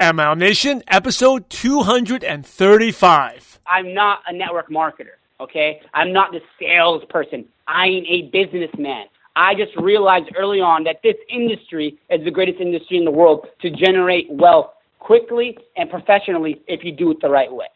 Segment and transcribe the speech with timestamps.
[0.00, 3.58] MLM Nation, episode 235.
[3.66, 5.80] I'm not a network marketer, okay?
[5.92, 7.46] I'm not the salesperson.
[7.66, 9.06] I'm a businessman.
[9.34, 13.48] I just realized early on that this industry is the greatest industry in the world
[13.60, 17.66] to generate wealth quickly and professionally if you do it the right way.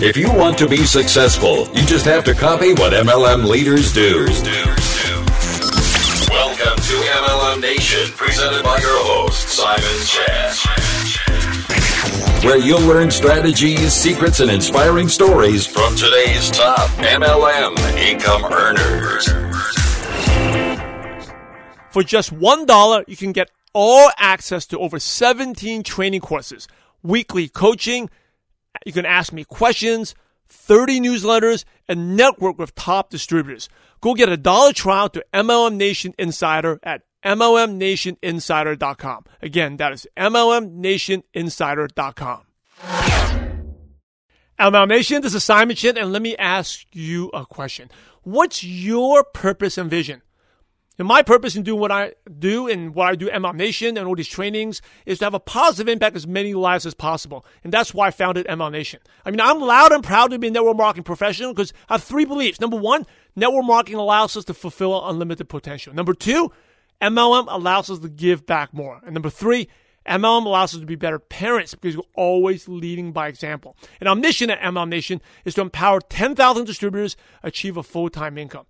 [0.00, 4.28] If you want to be successful, you just have to copy what MLM leaders do.
[7.58, 10.54] Welcome Nation, presented by your host, Simon Chan.
[12.44, 19.26] Where you'll learn strategies, secrets, and inspiring stories from today's top MLM income earners.
[21.90, 26.68] For just $1, you can get all access to over 17 training courses,
[27.02, 28.08] weekly coaching,
[28.86, 30.14] you can ask me questions,
[30.48, 33.68] 30 newsletters, and network with top distributors.
[34.00, 39.24] Go get a dollar trial to MLM Nation Insider at MLMNationInsider.com.
[39.42, 42.44] Again, that is MLMNationInsider.com.
[44.58, 47.88] MLM Nation, this is Simon Chan, and let me ask you a question.
[48.24, 50.20] What's your purpose and vision?
[50.98, 54.08] And my purpose in doing what I do and what I do MLM Nation and
[54.08, 57.46] all these trainings is to have a positive impact as many lives as possible.
[57.62, 58.98] And that's why I founded MLM Nation.
[59.24, 62.02] I mean, I'm loud and proud to be a network marketing professional because I have
[62.02, 62.60] three beliefs.
[62.60, 63.06] Number one,
[63.36, 65.94] network marketing allows us to fulfill unlimited potential.
[65.94, 66.50] Number two,
[67.00, 69.00] MLM allows us to give back more.
[69.04, 69.68] And number three,
[70.06, 73.76] MLM allows us to be better parents because we're always leading by example.
[74.00, 78.66] And our mission at MLM Nation is to empower 10,000 distributors achieve a full-time income.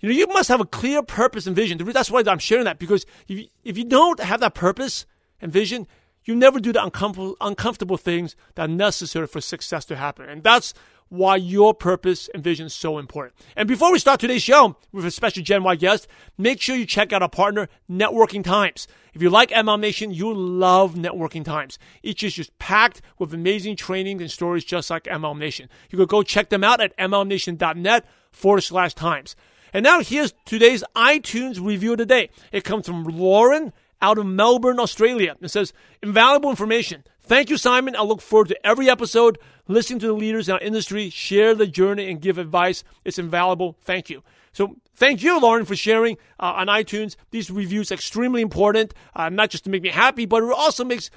[0.00, 1.78] You know, you must have a clear purpose and vision.
[1.78, 5.06] That's why I'm sharing that because if you, if you don't have that purpose
[5.40, 5.86] and vision,
[6.24, 10.28] you never do the uncomfortable, uncomfortable things that are necessary for success to happen.
[10.28, 10.74] And that's
[11.12, 13.34] why your purpose and vision is so important.
[13.54, 16.86] And before we start today's show with a special Gen Y guest, make sure you
[16.86, 18.88] check out our partner, Networking Times.
[19.12, 21.78] If you like MLM Nation, you'll love Networking Times.
[22.02, 25.68] Each is just packed with amazing trainings and stories just like MLM Nation.
[25.90, 29.36] You can go check them out at mlmnation.net forward slash times.
[29.74, 32.30] And now here's today's iTunes review of the day.
[32.52, 35.36] It comes from Lauren out of Melbourne, Australia.
[35.40, 37.04] It says, invaluable information.
[37.22, 37.96] Thank you, Simon.
[37.96, 41.68] I look forward to every episode, listening to the leaders in our industry, share the
[41.68, 42.82] journey, and give advice.
[43.04, 43.78] It's invaluable.
[43.82, 44.22] Thank you.
[44.52, 47.16] So thank you, Lauren, for sharing uh, on iTunes.
[47.30, 51.10] These reviews extremely important, uh, not just to make me happy, but it also makes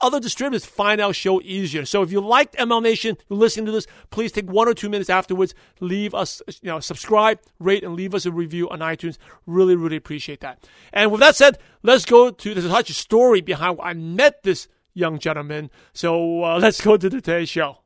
[0.00, 1.84] other distributors find our show easier.
[1.84, 4.88] So if you liked MLM Nation, you're listening to this, please take one or two
[4.88, 9.18] minutes afterwards, leave us, you know, subscribe, rate, and leave us a review on iTunes.
[9.46, 10.68] Really, really appreciate that.
[10.92, 14.68] And with that said, let's go to there's such a story behind I met this
[14.94, 15.70] young gentleman.
[15.92, 17.78] So uh, let's go to today's show.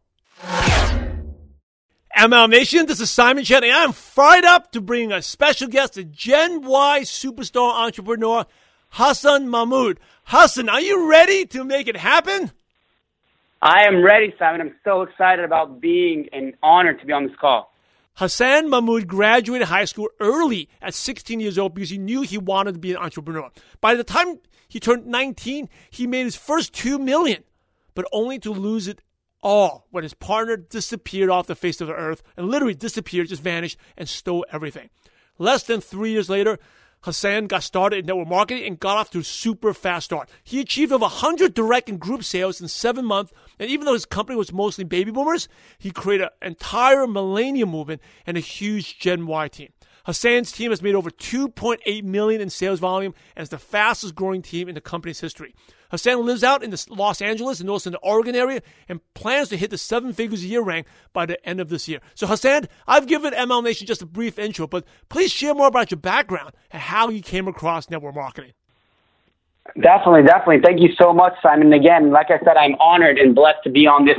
[2.17, 5.97] MLM Nation, this is Simon Chan, and I'm fired up to bring a special guest,
[5.97, 8.45] a Gen Y superstar entrepreneur,
[8.93, 9.99] Hassan Mahmoud.
[10.25, 12.53] Hassan, are you ready to make it happen?
[13.63, 14.61] I am ready, Simon.
[14.61, 17.73] I'm so excited about being and honored to be on this call.
[18.15, 22.73] Hassan Mahmoud graduated high school early at 16 years old because he knew he wanted
[22.75, 23.51] to be an entrepreneur.
[23.81, 27.45] By the time he turned 19, he made his first 2 million,
[27.95, 29.01] but only to lose it
[29.43, 33.43] all when his partner disappeared off the face of the earth and literally disappeared, just
[33.43, 34.91] vanished and stole everything.
[35.39, 36.59] Less than 3 years later,
[37.03, 40.29] Hassan got started in network marketing and got off to a super fast start.
[40.45, 43.33] He achieved over 100 direct and group sales in seven months.
[43.59, 45.49] And even though his company was mostly baby boomers,
[45.79, 49.71] he created an entire millennium movement and a huge Gen Y team.
[50.07, 54.43] Hassan's team has made over 2.8 million in sales volume and is the fastest growing
[54.43, 55.55] team in the company's history.
[55.93, 59.51] Hassan lives out in the Los Angeles and also in the Oregon area and plans
[59.51, 62.01] to hit the seven figures a year rank by the end of this year.
[62.15, 65.91] So Hassan, I've given MLM Nation just a brief intro, but please share more about
[65.91, 68.53] your background and how you came across network marketing.
[69.81, 70.61] Definitely, definitely.
[70.65, 71.73] Thank you so much, Simon.
[71.73, 74.19] Again, like I said, I'm honored and blessed to be on this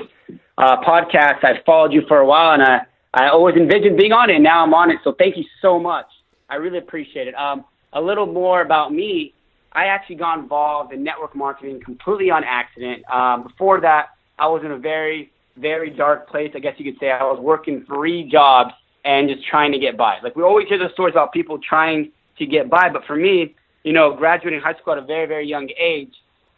[0.57, 1.44] uh, podcast.
[1.44, 2.81] I've followed you for a while, and I,
[3.13, 4.35] I always envisioned being on it.
[4.35, 6.05] And now I'm on it, so thank you so much.
[6.50, 7.35] I really appreciate it.
[7.35, 9.34] Um, a little more about me.
[9.73, 13.03] I actually got involved in network marketing completely on accident.
[13.11, 16.52] Um, before that, I was in a very, very dark place.
[16.55, 18.73] I guess you could say I was working three jobs
[19.03, 20.20] and just trying to get by.
[20.23, 23.55] Like we always hear the stories about people trying to get by, but for me,
[23.84, 26.14] you know, graduating high school at a very, very young age,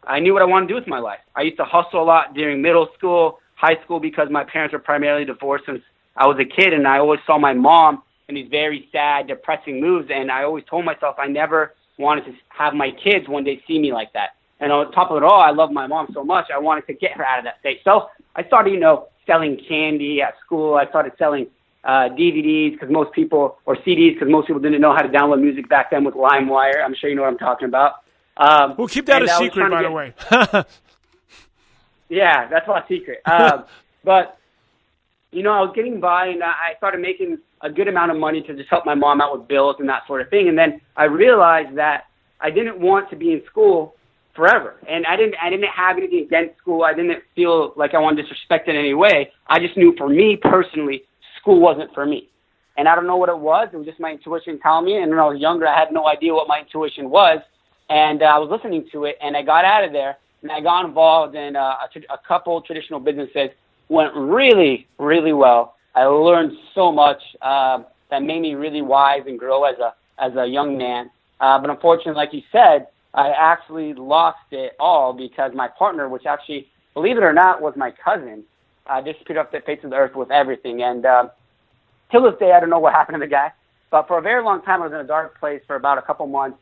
[0.08, 1.20] I knew what I wanted to do with my life.
[1.36, 4.80] I used to hustle a lot during middle school, high school because my parents were
[4.80, 5.82] primarily divorced since
[6.16, 9.82] I was a kid, and I always saw my mom in these very sad, depressing
[9.82, 13.62] moves, and I always told myself I never wanted to have my kids one day
[13.68, 14.32] see me like that.
[14.60, 16.94] And on top of it all, I love my mom so much, I wanted to
[16.94, 17.82] get her out of that state.
[17.84, 20.76] So I started, you know, selling candy at school.
[20.76, 21.48] I started selling
[21.84, 25.42] uh, DVDs because most people, or CDs because most people didn't know how to download
[25.42, 26.84] music back then with LimeWire.
[26.84, 28.04] I'm sure you know what I'm talking about.
[28.38, 30.14] Um, we'll keep that a secret, by get, the way.
[32.10, 33.22] yeah, that's my secret.
[33.26, 33.66] Um,
[34.04, 34.38] but
[35.36, 38.42] you know, I was getting by, and I started making a good amount of money
[38.44, 40.48] to just help my mom out with bills and that sort of thing.
[40.48, 42.06] And then I realized that
[42.40, 43.96] I didn't want to be in school
[44.34, 44.76] forever.
[44.88, 46.84] And I didn't I didn't have anything against school.
[46.84, 49.32] I didn't feel like I wanted to disrespect it in any way.
[49.48, 51.04] I just knew for me personally,
[51.42, 52.30] school wasn't for me.
[52.78, 53.68] And I don't know what it was.
[53.74, 55.02] It was just my intuition telling me.
[55.02, 57.40] And when I was younger, I had no idea what my intuition was.
[57.90, 60.60] And uh, I was listening to it, and I got out of there, and I
[60.60, 63.50] got involved in uh, a, a couple traditional businesses.
[63.90, 65.76] Went really, really well.
[65.94, 70.36] I learned so much uh, that made me really wise and grow as a as
[70.36, 71.10] a young man.
[71.40, 76.26] Uh, but unfortunately, like you said, I actually lost it all because my partner, which
[76.26, 78.44] actually, believe it or not, was my cousin,
[78.88, 80.84] uh, disappeared off the face of the earth with everything.
[80.84, 81.30] And uh,
[82.12, 83.52] till this day, I don't know what happened to the guy.
[83.92, 86.02] But for a very long time, I was in a dark place for about a
[86.02, 86.58] couple months,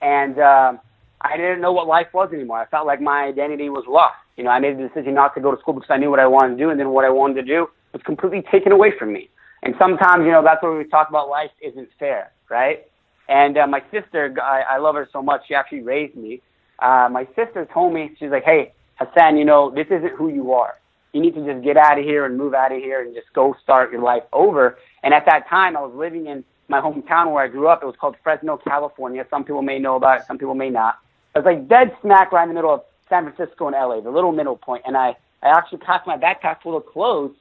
[0.00, 0.80] and um,
[1.20, 2.58] I didn't know what life was anymore.
[2.58, 4.16] I felt like my identity was lost.
[4.36, 6.20] You know, I made the decision not to go to school because I knew what
[6.20, 8.92] I wanted to do, and then what I wanted to do was completely taken away
[8.98, 9.30] from me.
[9.62, 12.86] And sometimes, you know, that's where we talk about life isn't fair, right?
[13.28, 15.42] And uh, my sister, I, I love her so much.
[15.48, 16.42] She actually raised me.
[16.78, 20.52] Uh, my sister told me, she's like, hey, Hassan, you know, this isn't who you
[20.52, 20.74] are.
[21.12, 23.32] You need to just get out of here and move out of here and just
[23.32, 24.78] go start your life over.
[25.02, 27.82] And at that time, I was living in my hometown where I grew up.
[27.82, 29.26] It was called Fresno, California.
[29.30, 30.98] Some people may know about it, some people may not.
[31.36, 32.80] It was like dead smack right in the middle of
[33.10, 34.82] San Francisco and LA, the little middle point.
[34.86, 37.34] And I, I actually packed my backpack full of clothes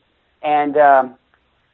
[0.44, 1.16] and um,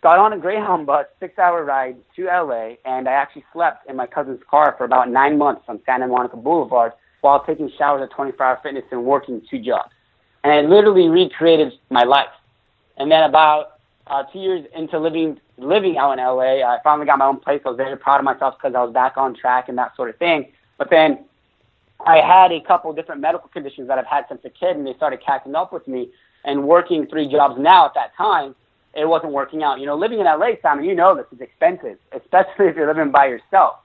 [0.03, 3.95] got on a Greyhound bus, six hour ride to LA, and I actually slept in
[3.95, 6.91] my cousin's car for about nine months on Santa Monica Boulevard
[7.21, 9.89] while taking showers at 24 Hour Fitness and working two jobs.
[10.43, 12.29] And I literally recreated my life.
[12.97, 17.17] And then about uh, two years into living living out in LA, I finally got
[17.17, 17.61] my own place.
[17.65, 20.11] I was very proud of myself because I was back on track and that sort
[20.11, 20.51] of thing.
[20.77, 21.25] But then
[22.05, 24.93] I had a couple different medical conditions that I've had since a kid, and they
[24.95, 26.09] started catching up with me.
[26.43, 28.55] And working three jobs now at that time,
[28.95, 29.79] it wasn't working out.
[29.79, 33.11] You know, living in LA, Simon, you know this is expensive, especially if you're living
[33.11, 33.75] by yourself.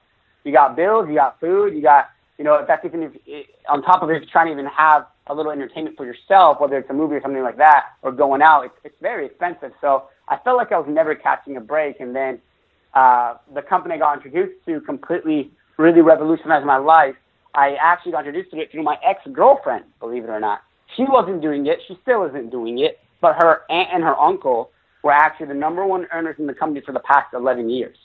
[0.43, 4.01] You got bills, you got food, you got, you know, that's even if, on top
[4.01, 6.89] of it, if you're trying to even have a little entertainment for yourself, whether it's
[6.89, 9.71] a movie or something like that, or going out, it's, it's very expensive.
[9.81, 11.99] So I felt like I was never catching a break.
[11.99, 12.39] And then
[12.93, 17.15] uh, the company I got introduced to completely really revolutionized my life.
[17.57, 20.61] I actually got introduced to it through my ex-girlfriend, believe it or not.
[20.95, 21.79] She wasn't doing it.
[21.87, 22.99] She still isn't doing it.
[23.19, 24.69] But her aunt and her uncle
[25.03, 27.97] were actually the number one earners in the company for the past 11 years.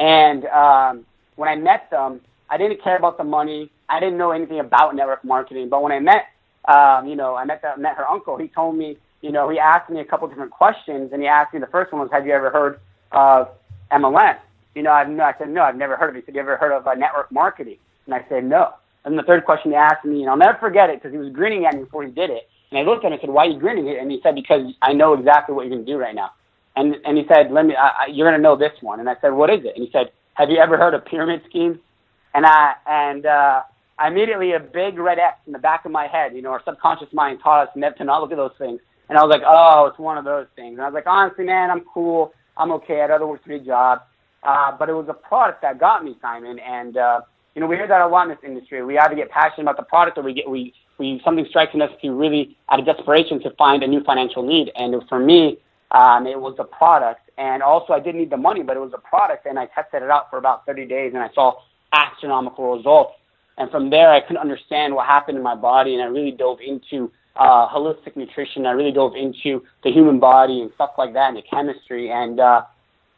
[0.00, 1.04] And um,
[1.36, 3.70] when I met them, I didn't care about the money.
[3.90, 5.68] I didn't know anything about network marketing.
[5.68, 6.24] But when I met,
[6.66, 9.58] um, you know, I met, the, met her uncle, he told me, you know, he
[9.58, 11.12] asked me a couple different questions.
[11.12, 12.80] And he asked me, the first one was, have you ever heard
[13.12, 13.48] of
[13.92, 14.38] MLM?
[14.74, 16.20] You know, I've, I said, no, I've never heard of it.
[16.20, 17.76] He said, you ever heard of uh, network marketing?
[18.06, 18.72] And I said, no.
[19.06, 21.32] And the third question he asked me, and I'll never forget it because he was
[21.32, 22.48] grinning at me before he did it.
[22.70, 23.88] And I looked at him and said, why are you grinning?
[23.88, 26.32] And he said, because I know exactly what you're going to do right now.
[26.74, 28.98] And, and he said, let me, I, you're going to know this one.
[29.00, 29.76] And I said, what is it?
[29.76, 31.78] And he said, have you ever heard of pyramid schemes?
[32.34, 33.62] And I, and, uh,
[33.98, 36.62] I immediately a big red X in the back of my head, you know, our
[36.64, 38.80] subconscious mind taught us never to not look at those things.
[39.08, 40.74] And I was like, oh, it's one of those things.
[40.74, 42.34] And I was like, honestly, man, I'm cool.
[42.58, 43.00] I'm okay.
[43.00, 44.02] I'd rather work three jobs.
[44.42, 46.58] Uh, but it was a product that got me, Simon.
[46.58, 47.20] And, uh,
[47.56, 48.84] you know, we hear that a lot in this industry.
[48.84, 51.80] We either get passionate about the product or we get, we, we, something strikes in
[51.80, 54.70] us to really, out of desperation, to find a new financial need.
[54.76, 55.56] And for me,
[55.90, 57.30] um, it was a product.
[57.38, 59.46] And also, I didn't need the money, but it was a product.
[59.46, 61.54] And I tested it out for about 30 days and I saw
[61.94, 63.14] astronomical results.
[63.56, 65.94] And from there, I couldn't understand what happened in my body.
[65.94, 68.66] And I really dove into uh, holistic nutrition.
[68.66, 72.10] I really dove into the human body and stuff like that and the chemistry.
[72.10, 72.64] And, uh,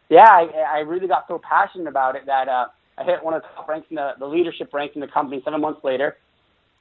[0.08, 2.66] yeah, I, I really got so passionate about it that, uh,
[2.98, 5.40] I hit one of the top ranks in the, the leadership ranks in the company
[5.44, 6.16] seven months later.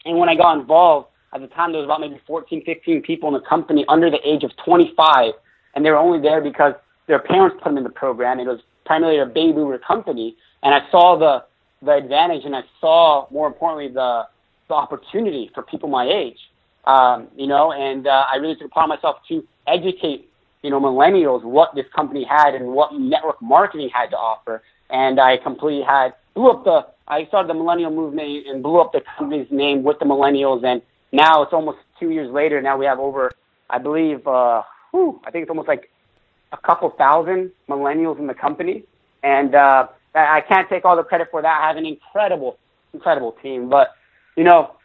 [0.06, 3.28] And when I got involved, at the time there was about maybe 14, 15 people
[3.28, 5.34] in the company under the age of 25,
[5.76, 6.74] and they were only there because
[7.08, 8.40] their parents put them in the program.
[8.40, 11.44] It was primarily a baby boomer company, and I saw the
[11.86, 14.24] the advantage, and I saw more importantly the
[14.68, 16.40] the opportunity for people my age.
[16.86, 20.30] Um, you know, and uh, I really took upon myself to educate
[20.64, 25.20] you know millennials what this company had and what network marketing had to offer and
[25.20, 29.02] I completely had blew up the I started the millennial movement and blew up the
[29.18, 30.66] company's name with the millennials.
[30.66, 33.32] And now it's almost two years later now we have over
[33.70, 35.90] I believe uh whew, I think it's almost like
[36.52, 38.84] a couple thousand millennials in the company.
[39.24, 41.62] And uh I can't take all the credit for that.
[41.62, 42.58] I have an incredible
[42.94, 43.70] incredible team.
[43.70, 43.96] But
[44.36, 44.76] you know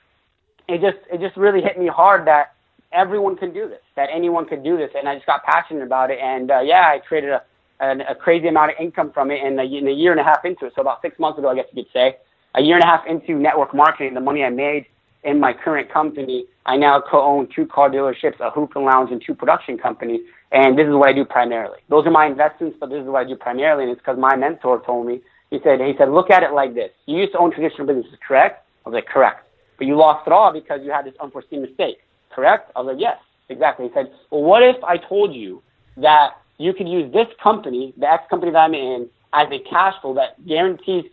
[0.69, 2.55] it just it just really hit me hard that
[2.93, 4.91] everyone can do this that anyone could do this.
[4.97, 6.19] And I just got passionate about it.
[6.21, 7.43] And uh yeah I created a
[7.83, 10.25] a, a crazy amount of income from it in a, in a year and a
[10.25, 10.73] half into it.
[10.75, 12.17] So about six months ago, I guess you could say,
[12.55, 14.87] a year and a half into network marketing, the money I made
[15.25, 19.35] in my current company, I now co-own two car dealerships, a hookah lounge, and two
[19.35, 20.21] production companies.
[20.51, 21.79] And this is what I do primarily.
[21.89, 23.85] Those are my investments, but this is what I do primarily.
[23.85, 25.21] And it's because my mentor told me,
[25.51, 26.91] he said, he said, look at it like this.
[27.07, 28.67] You used to own traditional businesses, correct?
[28.85, 29.47] I was like, correct.
[29.79, 31.99] But you lost it all because you had this unforeseen mistake,
[32.31, 32.71] correct?
[32.75, 33.89] I was like, yes, exactly.
[33.89, 35.63] He said, well, what if I told you
[35.99, 39.95] that you could use this company, the X company that I'm in, as a cash
[40.01, 41.05] flow that guarantees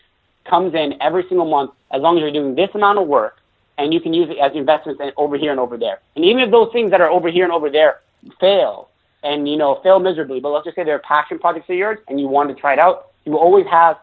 [0.45, 3.37] comes in every single month as long as you're doing this amount of work
[3.77, 5.99] and you can use it as investments over here and over there.
[6.15, 8.01] And even if those things that are over here and over there
[8.39, 8.89] fail
[9.23, 12.19] and, you know, fail miserably, but let's just say they're passion projects of yours and
[12.19, 13.97] you want to try it out, you will always have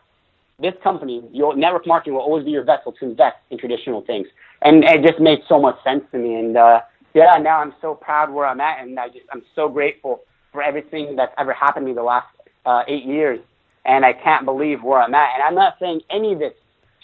[0.59, 4.27] this company, your network marketing will always be your vessel to invest in traditional things.
[4.63, 6.37] And it just made so much sense to me.
[6.37, 6.81] And, uh,
[7.13, 10.23] yeah, now I'm so proud where I'm at and I just, I'm so grateful
[10.57, 12.27] for everything that's ever happened to me the last,
[12.65, 13.39] uh, eight years
[13.87, 15.35] and I can't believe where I'm at.
[15.35, 16.53] And I'm not saying any of this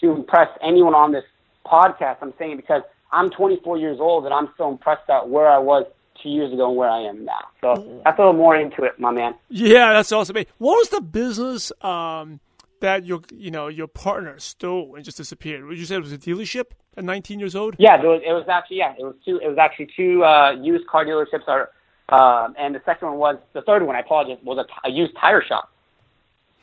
[0.01, 1.23] to impress anyone on this
[1.65, 2.17] podcast.
[2.21, 2.81] I'm saying it because
[3.11, 5.85] I'm 24 years old and I'm so impressed at where I was
[6.21, 7.39] two years ago and where I am now.
[7.61, 9.33] So that's a little more into it, my man.
[9.49, 10.35] Yeah, that's awesome.
[10.57, 12.41] What was the business um,
[12.81, 15.63] that your you know your partner stole and just disappeared?
[15.65, 16.65] Would you say it was a dealership
[16.97, 17.75] at 19 years old?
[17.79, 19.39] Yeah, it was, it was actually yeah, it was two.
[19.41, 21.47] It was actually two uh, used car dealerships.
[21.47, 21.69] Are,
[22.09, 23.95] uh, and the second one was the third one.
[23.95, 24.37] I apologize.
[24.43, 25.71] Was a, a used tire shop.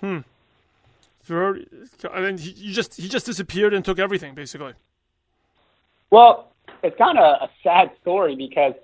[0.01, 0.19] Hmm.
[1.25, 1.67] Very,
[2.13, 4.73] and then he, he just he just disappeared and took everything basically.
[6.11, 6.51] Well,
[6.83, 8.75] it's kind of a sad story because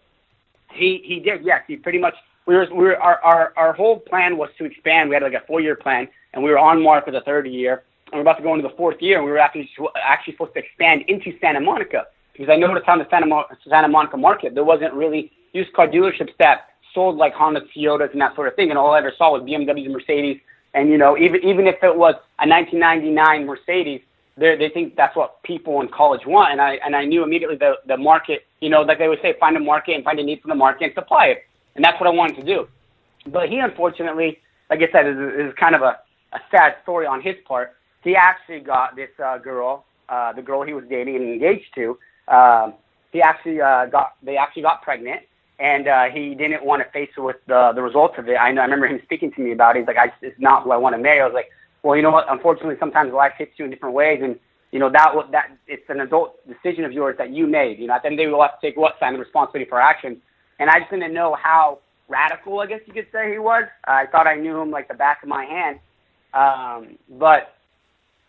[0.72, 2.14] he he did yes he pretty much
[2.46, 5.08] we were we were our our our whole plan was to expand.
[5.08, 7.46] We had like a four year plan, and we were on mark for the third
[7.48, 9.68] year, and we're about to go into the fourth year, and we were actually
[10.02, 13.88] actually supposed to expand into Santa Monica because I noticed on the Santa, Mo- Santa
[13.88, 18.34] Monica market there wasn't really used car dealerships that sold like Honda, Toyotas, and that
[18.34, 20.40] sort of thing, and all I ever saw was BMWs and Mercedes
[20.76, 24.02] and you know, even even if it was a 1999 Mercedes,
[24.36, 26.52] they think that's what people in college want.
[26.52, 29.34] And I and I knew immediately the the market, you know, like they would say,
[29.40, 31.44] find a market and find a need for the market and supply it.
[31.74, 32.68] And that's what I wanted to do.
[33.26, 35.98] But he unfortunately, like I said, is, is kind of a,
[36.34, 37.74] a sad story on his part.
[38.04, 41.98] He actually got this uh, girl, uh, the girl he was dating and engaged to.
[42.28, 42.74] Um,
[43.12, 45.22] he actually uh, got they actually got pregnant
[45.58, 48.34] and uh, he didn't want to face with the the results of it.
[48.36, 48.60] I know.
[48.60, 49.80] I remember him speaking to me about it.
[49.80, 51.50] He's like, I, "It's not who I want to marry." I was like,
[51.82, 52.26] "Well, you know what?
[52.28, 54.38] Unfortunately, sometimes life hits you in different ways, and
[54.72, 57.78] you know that that it's an adult decision of yours that you made.
[57.78, 59.18] You know, at the end of the day, we'll have to take what sign the
[59.18, 60.20] responsibility for action."
[60.58, 63.64] And I just didn't know how radical, I guess you could say, he was.
[63.84, 65.80] I thought I knew him like the back of my hand,
[66.32, 67.54] um, but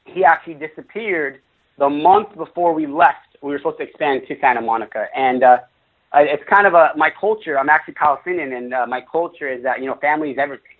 [0.05, 1.39] he actually disappeared
[1.77, 3.37] the month before we left.
[3.41, 5.57] We were supposed to expand to Santa Monica, and uh,
[6.13, 7.59] uh, it's kind of a my culture.
[7.59, 10.77] I'm actually Palestinian, and uh, my culture is that you know family is everything,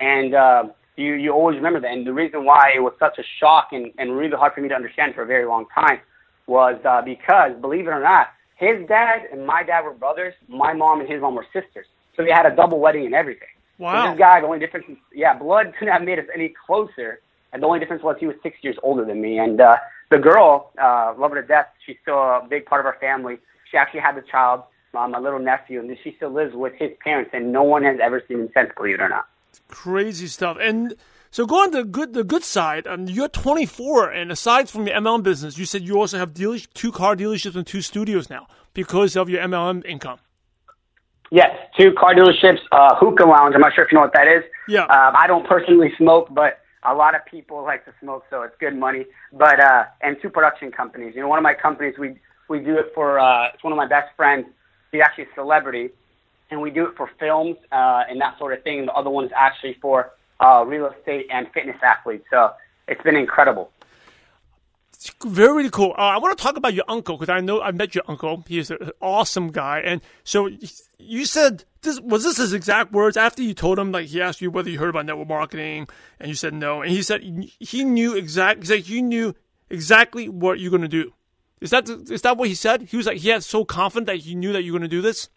[0.00, 0.64] and uh,
[0.96, 1.90] you you always remember that.
[1.90, 4.68] And the reason why it was such a shock and and really hard for me
[4.68, 6.00] to understand for a very long time
[6.46, 10.34] was uh, because believe it or not, his dad and my dad were brothers.
[10.48, 13.48] My mom and his mom were sisters, so they had a double wedding and everything.
[13.78, 14.04] Wow.
[14.04, 17.20] So this guy, the only difference, is, yeah, blood couldn't have made us any closer.
[17.52, 19.38] And the only difference was he was six years older than me.
[19.38, 19.76] And uh,
[20.10, 21.68] the girl, uh, love her to death.
[21.86, 23.38] She's still a big part of our family.
[23.70, 24.62] She actually had the child,
[24.94, 27.98] uh, my little nephew, and she still lives with his parents, and no one has
[28.02, 29.26] ever seen him since, believe it or not.
[29.68, 30.56] Crazy stuff.
[30.60, 30.94] And
[31.30, 34.96] so going to the good the good side, um, you're 24, and aside from your
[34.96, 38.46] MLM business, you said you also have dealers, two car dealerships and two studios now
[38.72, 40.18] because of your MLM income.
[41.30, 43.54] Yes, two car dealerships, uh, hookah lounge.
[43.54, 44.42] I'm not sure if you know what that is.
[44.66, 44.84] Yeah.
[44.84, 48.54] Um, I don't personally smoke, but a lot of people like to smoke, so it's
[48.58, 49.04] good money.
[49.32, 51.12] But uh, and two production companies.
[51.14, 52.16] You know, one of my companies we
[52.48, 53.18] we do it for.
[53.18, 54.46] Uh, it's one of my best friends.
[54.92, 55.90] He's actually a celebrity,
[56.50, 58.86] and we do it for films uh, and that sort of thing.
[58.86, 62.24] The other one is actually for uh, real estate and fitness athletes.
[62.30, 62.52] So
[62.86, 63.70] it's been incredible.
[65.24, 65.94] Very cool.
[65.96, 68.44] Uh, I want to talk about your uncle because I know I met your uncle.
[68.48, 70.48] He is an awesome guy, and so
[70.98, 74.40] you said this was this his exact words after you told him like he asked
[74.40, 75.86] you whether you heard about network marketing,
[76.18, 77.22] and you said no, and he said
[77.60, 79.36] he knew exact exactly you knew
[79.70, 81.12] exactly what you're going to do.
[81.60, 82.82] Is that is that what he said?
[82.82, 84.96] He was like he had so confident that he knew that you were going to
[84.96, 85.28] do this.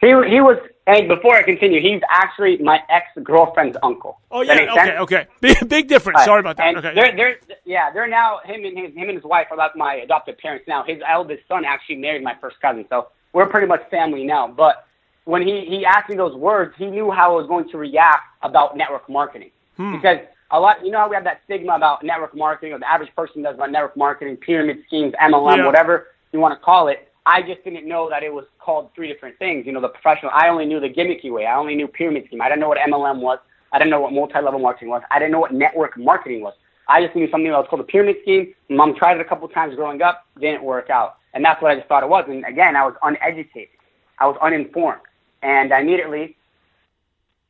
[0.00, 4.20] He he was, and before I continue, he's actually my ex girlfriend's uncle.
[4.30, 5.00] Oh yeah, okay, sense?
[5.00, 6.18] okay, big big difference.
[6.18, 6.24] Right.
[6.24, 6.68] Sorry about that.
[6.68, 9.56] And okay, they're, they're yeah, they're now him and his him and his wife are
[9.56, 10.84] like my adopted parents now.
[10.84, 14.46] His eldest son actually married my first cousin, so we're pretty much family now.
[14.46, 14.86] But
[15.24, 18.22] when he he asked me those words, he knew how I was going to react
[18.42, 19.96] about network marketing hmm.
[19.96, 20.18] because
[20.50, 23.14] a lot, you know how we have that stigma about network marketing, or the average
[23.14, 25.66] person does about network marketing, pyramid schemes, MLM, Yeah.
[25.66, 27.08] whatever you want to call it.
[27.26, 29.66] I just didn't know that it was called three different things.
[29.66, 30.30] You know, the professional.
[30.34, 31.44] I only knew the gimmicky way.
[31.44, 32.40] I only knew pyramid scheme.
[32.40, 33.38] I didn't know what MLM was.
[33.70, 35.02] I didn't know what multi-level marketing was.
[35.10, 36.54] I didn't know what network marketing was.
[36.88, 38.54] I just knew something that was called a pyramid scheme.
[38.70, 41.16] Mom tried it a couple times growing up, didn't work out.
[41.34, 42.24] And that's what I just thought it was.
[42.28, 43.68] And again, I was uneducated.
[44.18, 45.02] I was uninformed.
[45.42, 46.37] And I immediately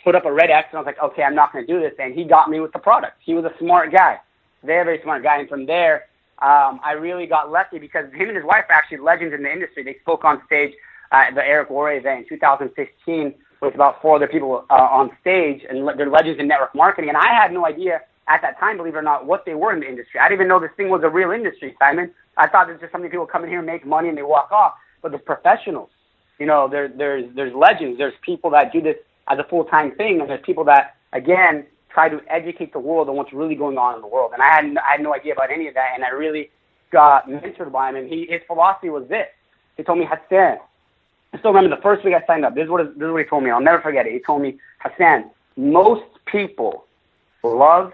[0.05, 1.81] put up a red X and I was like, okay, I'm not going to do
[1.81, 1.93] this.
[1.99, 3.19] And he got me with the product.
[3.25, 4.19] He was a smart guy,
[4.63, 5.39] very, very smart guy.
[5.39, 6.07] And from there,
[6.41, 9.51] um, I really got lucky because him and his wife are actually legends in the
[9.53, 9.83] industry.
[9.83, 10.73] They spoke on stage
[11.11, 15.63] at the Eric Worre event in 2016 with about four other people uh, on stage,
[15.69, 17.09] and they're legends in network marketing.
[17.09, 19.73] And I had no idea at that time, believe it or not, what they were
[19.73, 20.21] in the industry.
[20.21, 22.13] I didn't even know this thing was a real industry, Simon.
[22.37, 24.23] I thought it was just something people come in here and make money and they
[24.23, 24.75] walk off.
[25.03, 25.91] But the professionals,
[26.39, 27.99] you know, there, there's there's legends.
[27.99, 28.97] There's people that do this
[29.29, 33.09] as a full time thing, and there's people that again try to educate the world
[33.09, 34.33] on what's really going on in the world.
[34.33, 36.51] And I had I had no idea about any of that, and I really
[36.91, 37.97] got mentored by him.
[37.97, 39.27] And he his philosophy was this:
[39.77, 40.59] he told me, Hassan.
[41.33, 42.55] I still remember the first week I signed up.
[42.55, 43.51] This is what this is what he told me.
[43.51, 44.13] I'll never forget it.
[44.13, 46.87] He told me, Hassan, most people
[47.43, 47.93] love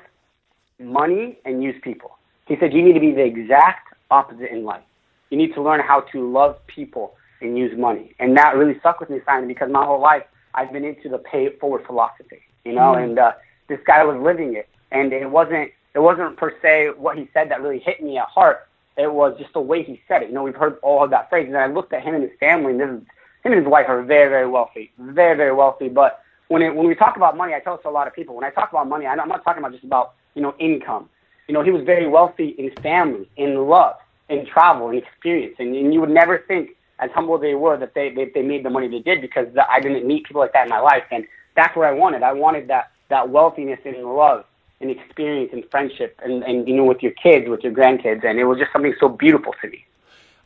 [0.78, 2.16] money and use people.
[2.46, 4.82] He said you need to be the exact opposite in life.
[5.30, 8.14] You need to learn how to love people and use money.
[8.20, 10.22] And that really stuck with me, Simon, because my whole life
[10.54, 13.32] I've been into the pay it forward philosophy, you know, mm and uh,
[13.68, 14.68] this guy was living it.
[14.90, 18.26] And it wasn't, it wasn't per se what he said that really hit me at
[18.26, 18.68] heart.
[18.96, 20.28] It was just the way he said it.
[20.28, 21.48] You know, we've heard all of that phrase.
[21.48, 23.00] And I looked at him and his family, and this is,
[23.42, 25.88] him and his wife are very, very wealthy, very, very wealthy.
[25.88, 28.14] But when it, when we talk about money, I tell this to a lot of
[28.14, 28.34] people.
[28.36, 31.08] When I talk about money, I'm not talking about just about you know income.
[31.48, 33.96] You know, he was very wealthy in family, in love,
[34.28, 37.94] in travel, in experience, and, and you would never think, as humble they were, that
[37.94, 40.64] they, they they made the money they did because I didn't meet people like that
[40.64, 42.22] in my life, and that's what I wanted.
[42.22, 44.44] I wanted that that wealthiness and love
[44.80, 48.38] and experience and friendship, and and you know with your kids, with your grandkids, and
[48.38, 49.84] it was just something so beautiful to me.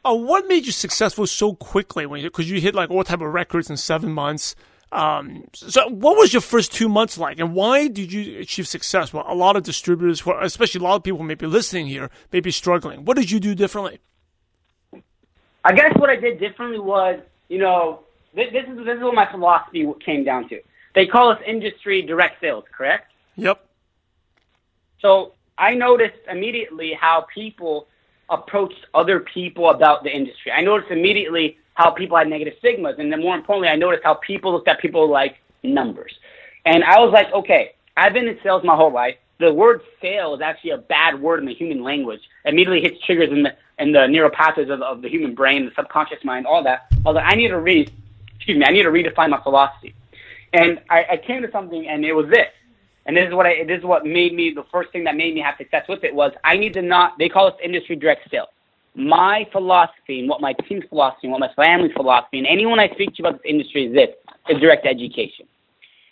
[0.04, 2.06] Uh, what made you successful so quickly?
[2.06, 4.54] Because you, you hit like all type of records in seven months.
[4.90, 9.12] Um, so, what was your first two months like, and why did you achieve success?
[9.12, 12.40] Well, a lot of distributors, especially a lot of people, may be listening here, may
[12.40, 13.04] be struggling.
[13.04, 13.98] What did you do differently?
[15.68, 17.20] I guess what I did differently was,
[17.50, 18.00] you know,
[18.34, 20.62] this, this is this is what my philosophy came down to.
[20.94, 23.12] They call us industry direct sales, correct?
[23.36, 23.62] Yep.
[25.00, 27.86] So I noticed immediately how people
[28.30, 30.52] approached other people about the industry.
[30.52, 32.94] I noticed immediately how people had negative stigmas.
[32.98, 36.14] And then more importantly, I noticed how people looked at people like numbers.
[36.64, 39.16] And I was like, okay, I've been in sales my whole life.
[39.38, 42.20] The word sale is actually a bad word in the human language.
[42.46, 45.66] It immediately hits triggers in the in the neural pathways of, of the human brain,
[45.66, 46.86] the subconscious mind, all that.
[47.04, 47.92] Like, I need to read,
[48.36, 49.94] excuse me, I need to redefine my philosophy.
[50.52, 52.48] And I, I came to something, and it was this.
[53.06, 55.34] And this is what I, this is what made me the first thing that made
[55.34, 57.18] me have success with it was I need to not.
[57.18, 58.48] They call us industry direct sales
[58.98, 62.88] my philosophy and what my team's philosophy and what my family's philosophy and anyone I
[62.90, 64.08] speak to about this industry is this,
[64.48, 65.46] is direct education.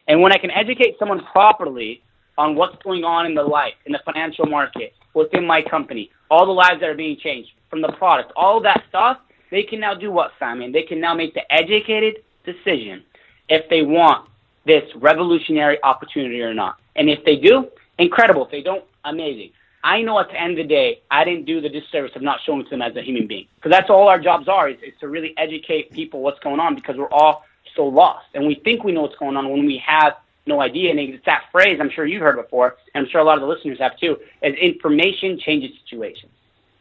[0.07, 2.03] And when I can educate someone properly
[2.39, 6.47] on what's going on in the life, in the financial market, within my company, all
[6.47, 9.19] the lives that are being changed from the product, all that stuff,
[9.51, 10.73] they can now do what, Simon?
[10.73, 13.05] They can now make the educated decision
[13.49, 14.29] if they want
[14.65, 16.79] this revolutionary opportunity or not.
[16.97, 18.45] And if they do, incredible.
[18.45, 19.51] If they don't, amazing.
[19.85, 22.41] I know at the end of the day, I didn't do the disservice of not
[22.45, 23.47] showing to them as a human being.
[23.55, 26.75] Because that's all our jobs are, is, is to really educate people what's going on
[26.75, 27.45] because we're all
[27.77, 28.27] so lost.
[28.35, 30.15] And we think we know what's going on when we have
[30.47, 30.91] no idea.
[30.91, 33.43] And it's that phrase I'm sure you've heard before, and I'm sure a lot of
[33.43, 36.33] the listeners have too, is information changes situations.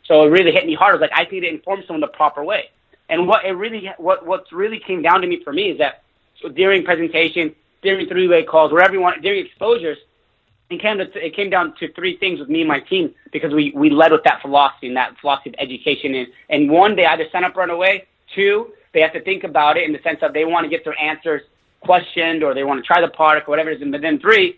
[0.07, 0.91] So it really hit me hard.
[0.91, 2.69] I was like, I need to inform someone the proper way.
[3.09, 6.03] And what it really, what what's really came down to me for me is that
[6.53, 9.97] during presentation, during three-way calls, wherever you want, during exposures,
[10.69, 13.53] it came, to, it came down to three things with me and my team because
[13.53, 16.15] we, we led with that philosophy and that philosophy of education.
[16.15, 18.07] And, and one, they either sign up right away.
[18.33, 20.83] Two, they have to think about it in the sense of they want to get
[20.83, 21.43] their answers
[21.81, 23.91] questioned or they want to try the product or whatever it is.
[23.91, 24.57] But then three,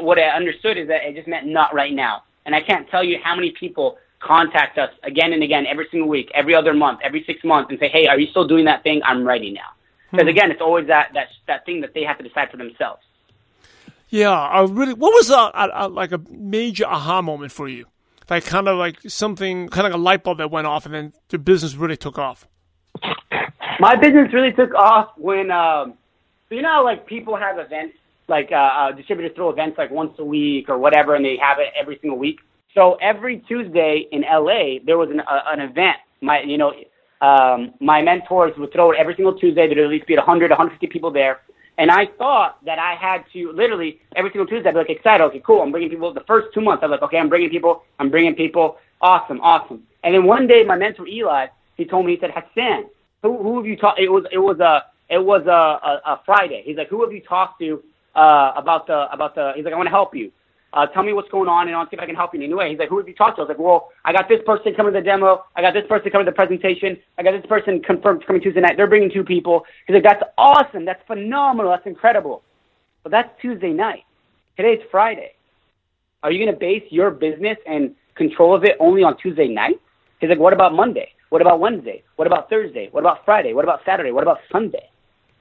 [0.00, 2.24] what I understood is that it just meant not right now.
[2.44, 3.96] And I can't tell you how many people
[4.26, 7.78] contact us again and again every single week, every other month, every six months and
[7.78, 9.00] say, hey, are you still doing that thing?
[9.04, 9.70] I'm ready now.
[10.10, 10.28] Because hmm.
[10.30, 13.02] again, it's always that, that, that thing that they have to decide for themselves.
[14.08, 14.94] Yeah, I really.
[14.94, 17.86] What was a, a, a, like a major aha moment for you?
[18.30, 20.94] Like kind of like something, kind of like a light bulb that went off, and
[20.94, 22.46] then the business really took off.
[23.78, 25.94] My business really took off when, um,
[26.50, 30.24] you know, like people have events, like uh, uh, distributors throw events like once a
[30.24, 32.40] week or whatever, and they have it every single week.
[32.76, 35.96] So every Tuesday in LA, there was an, uh, an event.
[36.20, 36.72] My, you know,
[37.20, 39.66] um, my mentors would throw it every single Tuesday.
[39.66, 41.40] There'd at least be 100, 150 people there
[41.78, 45.22] and I thought that I had to literally every single Tuesday I'd be like excited.
[45.24, 45.62] Okay, cool.
[45.62, 46.12] I'm bringing people.
[46.12, 47.82] The first two months I was like, okay, I'm bringing people.
[47.98, 48.78] I'm bringing people.
[49.00, 49.82] Awesome, awesome.
[50.02, 52.86] And then one day my mentor Eli, he told me he said, Hassan,
[53.22, 54.00] who who have you talked?
[54.00, 56.62] It was it was a it was a, a, a Friday.
[56.64, 57.82] He's like, who have you talked to
[58.14, 59.52] uh, about the about the?
[59.54, 60.32] He's like, I want to help you.
[60.72, 62.44] Uh, tell me what's going on, and I'll see if I can help you in
[62.44, 62.70] any way.
[62.70, 63.42] He's like, who have you talked to?
[63.42, 65.44] I was like, well, I got this person coming to the demo.
[65.56, 66.98] I got this person coming to the presentation.
[67.16, 68.76] I got this person confirmed coming Tuesday night.
[68.76, 69.64] They're bringing two people.
[69.86, 70.84] He's like, that's awesome.
[70.84, 71.70] That's phenomenal.
[71.70, 72.42] That's incredible.
[73.02, 74.02] But that's Tuesday night.
[74.56, 75.32] Today's Friday.
[76.22, 79.80] Are you going to base your business and control of it only on Tuesday night?
[80.20, 81.10] He's like, what about Monday?
[81.30, 82.02] What about Wednesday?
[82.16, 82.88] What about Thursday?
[82.90, 83.52] What about Friday?
[83.52, 84.10] What about Saturday?
[84.10, 84.90] What about Sunday?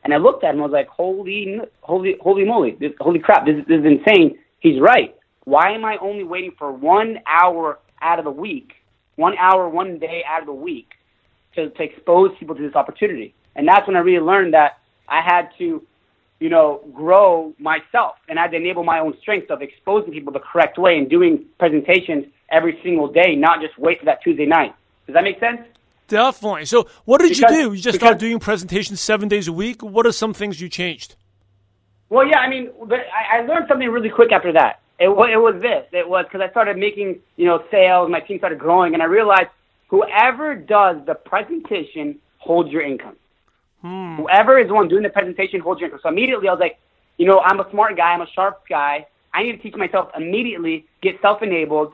[0.03, 0.61] And I looked at him.
[0.61, 3.45] I was like, holy, holy, holy moly, this, holy crap!
[3.45, 4.37] This, this is insane.
[4.65, 5.15] He's right.
[5.43, 8.73] Why am I only waiting for one hour out of the week,
[9.15, 10.89] one hour, one day out of the week,
[11.53, 13.35] to, to expose people to this opportunity?
[13.55, 15.83] And that's when I really learned that I had to,
[16.39, 20.33] you know, grow myself and I had to enable my own strength of exposing people
[20.33, 24.47] the correct way and doing presentations every single day, not just wait for that Tuesday
[24.47, 24.73] night.
[25.05, 25.61] Does that make sense?
[26.07, 26.65] Definitely.
[26.65, 27.73] So, what did Because- you do?
[27.75, 29.83] You just because- started doing presentations seven days a week.
[29.83, 31.15] What are some things you changed?
[32.09, 34.81] Well, yeah, I mean, but I, I learned something really quick after that.
[34.99, 35.85] It, it was this.
[35.91, 38.09] It was because I started making, you know, sales.
[38.09, 39.49] My team started growing, and I realized
[39.87, 43.15] whoever does the presentation holds your income.
[43.81, 44.15] Hmm.
[44.15, 45.99] Whoever is the one doing the presentation holds your income.
[46.03, 46.79] So immediately I was like,
[47.17, 48.13] you know, I'm a smart guy.
[48.13, 49.07] I'm a sharp guy.
[49.33, 51.93] I need to teach myself immediately, get self-enabled,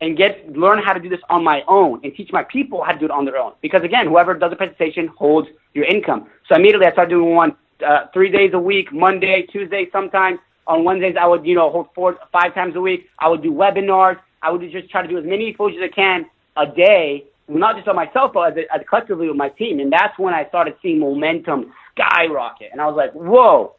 [0.00, 2.92] and get learn how to do this on my own and teach my people how
[2.92, 3.52] to do it on their own.
[3.62, 6.28] Because again, whoever does the presentation holds your income.
[6.48, 10.38] So immediately I started doing one uh, three days a week, Monday, Tuesday, sometimes.
[10.66, 13.08] On Wednesdays, I would, you know, hold four, five times a week.
[13.18, 14.18] I would do webinars.
[14.42, 17.76] I would just try to do as many exposures as I can a day, not
[17.76, 19.78] just on myself, but as, as collectively with my team.
[19.78, 22.70] And that's when I started seeing momentum skyrocket.
[22.72, 23.74] And I was like, whoa,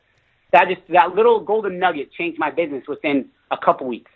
[0.53, 4.11] that just, that little golden nugget changed my business within a couple weeks.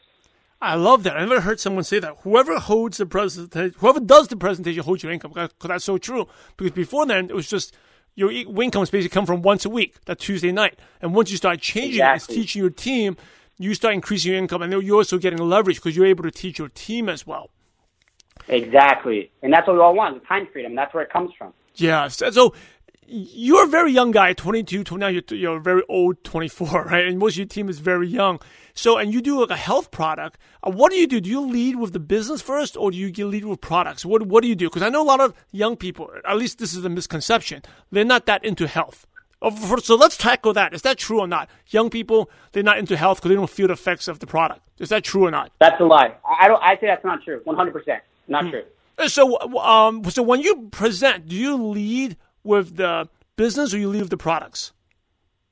[0.62, 1.18] I love that.
[1.18, 2.18] I never heard someone say that.
[2.22, 5.32] Whoever holds the presentation, whoever does the presentation holds your income.
[5.34, 6.28] Because that's so true.
[6.56, 7.76] Because before then, it was just
[8.16, 10.78] your income is basically come from once a week, that Tuesday night.
[11.02, 13.18] And once you start changing it, it's teaching your team,
[13.58, 16.60] you start increasing your income, and you're also getting leverage because you're able to teach
[16.60, 17.50] your team as well.
[18.48, 19.32] Exactly.
[19.42, 20.76] And that's what we all want, the time freedom.
[20.76, 21.54] That's where it comes from.
[21.76, 22.08] Yeah.
[22.10, 22.54] So so
[23.12, 27.06] you're a very young guy, 22, 20, now you're, you're very old 24, right?
[27.06, 28.40] And most of your team is very young.
[28.74, 30.38] So, and you do like a health product.
[30.64, 31.20] Uh, what do you do?
[31.20, 34.06] Do you lead with the business first or do you lead with products?
[34.06, 34.70] What, what do you do?
[34.70, 38.06] Because I know a lot of young people, at least this is a misconception, they're
[38.06, 39.06] not that into health.
[39.42, 40.74] Uh, So let's tackle that.
[40.74, 41.50] Is that true or not?
[41.68, 44.62] Young people, they're not into health because they don't feel the effects of the product.
[44.80, 45.52] Is that true or not?
[45.60, 46.14] That's a lie.
[46.40, 46.62] I don't.
[46.64, 47.42] I say that's not true.
[47.44, 48.64] One hundred percent, not true.
[48.98, 53.90] Uh, So, um, so when you present, do you lead with the business or you
[53.90, 54.72] lead the products?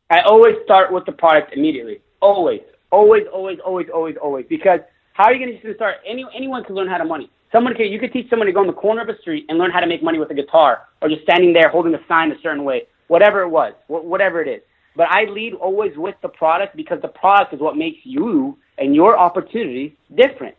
[0.09, 2.01] I always start with the product immediately.
[2.21, 4.45] Always, always, always, always, always, always.
[4.49, 4.79] Because
[5.13, 5.97] how are you going to start?
[6.05, 7.29] Any anyone can learn how to money.
[7.51, 7.87] Someone can.
[7.87, 9.79] You could teach someone to go in the corner of a street and learn how
[9.79, 12.63] to make money with a guitar, or just standing there holding a sign a certain
[12.63, 12.83] way.
[13.07, 14.61] Whatever it was, wh- whatever it is.
[14.95, 18.95] But I lead always with the product because the product is what makes you and
[18.95, 20.55] your opportunity different.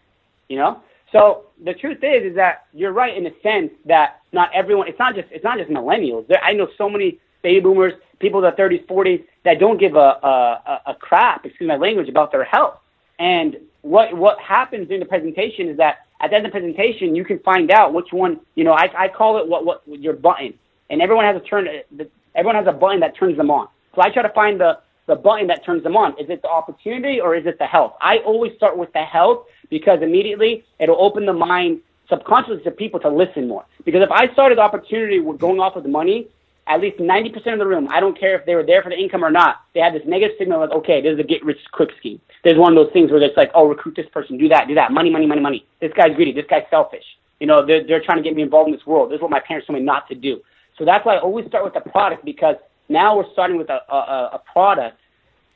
[0.48, 0.82] You know.
[1.12, 4.88] So the truth is, is that you're right in the sense that not everyone.
[4.88, 5.28] It's not just.
[5.30, 6.26] It's not just millennials.
[6.28, 9.96] There, I know so many baby boomers, people in their 30s, 40s that don't give
[9.96, 12.78] a, a, a- a crap, excuse my language, about their health.
[13.18, 17.16] And what what happens during the presentation is that at the end of the presentation,
[17.16, 18.40] you can find out which one.
[18.54, 20.54] You know, I, I call it what what your button,
[20.90, 21.68] and everyone has a turn.
[21.68, 22.04] Uh,
[22.36, 23.68] everyone has a button that turns them on.
[23.94, 26.12] So I try to find the the button that turns them on.
[26.20, 27.94] Is it the opportunity or is it the health?
[28.00, 33.00] I always start with the health because immediately it'll open the mind subconsciously to people
[33.00, 33.64] to listen more.
[33.84, 36.28] Because if I started the opportunity with going off with money,
[36.66, 38.98] at least 90% of the room, I don't care if they were there for the
[38.98, 41.58] income or not, they had this negative signal like, okay, this is a get rich
[41.72, 42.20] quick scheme.
[42.44, 44.74] There's one of those things where it's like, oh, recruit this person, do that, do
[44.74, 45.66] that, money, money, money, money.
[45.80, 47.04] This guy's greedy, this guy's selfish.
[47.38, 49.10] You know, they're, they're trying to get me involved in this world.
[49.10, 50.40] This is what my parents told me not to do.
[50.78, 52.56] So that's why I always start with the product because
[52.88, 54.98] now we're starting with a, a, a product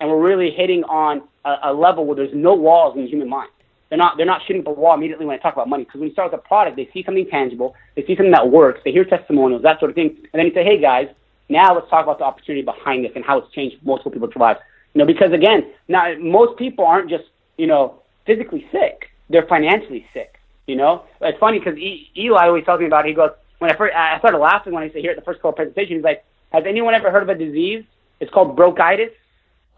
[0.00, 3.29] and we're really hitting on a, a level where there's no walls in the human
[3.29, 3.50] mind.
[3.88, 6.09] They're not they're not shooting a wall immediately when I talk about money because when
[6.09, 8.92] you start with a product, they see something tangible, they see something that works, they
[8.92, 11.09] hear testimonials, that sort of thing, and then you say, hey guys,
[11.49, 14.61] now let's talk about the opportunity behind this and how it's changed multiple people's lives.
[14.94, 17.25] You know, because again, now most people aren't just
[17.57, 20.40] you know physically sick; they're financially sick.
[20.66, 23.05] You know, it's funny because Eli always tells me about.
[23.05, 23.11] It.
[23.11, 25.42] He goes when I first I started laughing when I said here at the first
[25.42, 25.97] call presentation.
[25.97, 27.85] He's like, "Has anyone ever heard of a disease?
[28.20, 29.11] It's called brokeitis."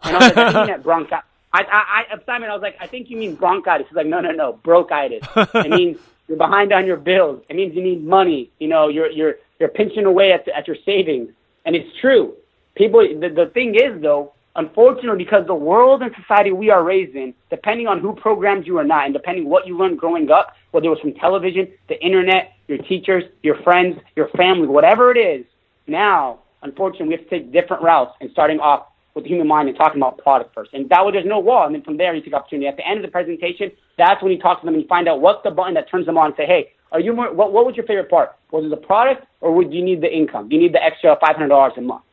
[0.03, 2.61] And I was like, I think you meant bronchi- I, I, I, Simon, I was
[2.61, 3.87] like, I think you mean bronchitis.
[3.87, 5.25] He's like, no, no, no, brokeitis.
[5.65, 7.41] it means you're behind on your bills.
[7.49, 8.51] It means you need money.
[8.59, 11.31] You know, you're, you're, you're pinching away at, at your savings.
[11.65, 12.35] And it's true.
[12.75, 17.15] People, the, the thing is though, unfortunately, because the world and society we are raised
[17.15, 20.53] in, depending on who programs you or not, and depending what you learned growing up,
[20.71, 25.17] whether it was from television, the internet, your teachers, your friends, your family, whatever it
[25.17, 25.45] is,
[25.87, 29.67] now, unfortunately, we have to take different routes and starting off with the human mind
[29.67, 30.71] and talking about product first.
[30.73, 31.65] And that way there's no wall.
[31.65, 32.67] And then from there, you take opportunity.
[32.67, 35.09] At the end of the presentation, that's when you talk to them and you find
[35.09, 37.51] out what's the button that turns them on and say, hey, are you more, what,
[37.51, 38.35] what was your favorite part?
[38.51, 40.47] Was it the product or would you need the income?
[40.49, 42.03] Do you need the extra $500 a month?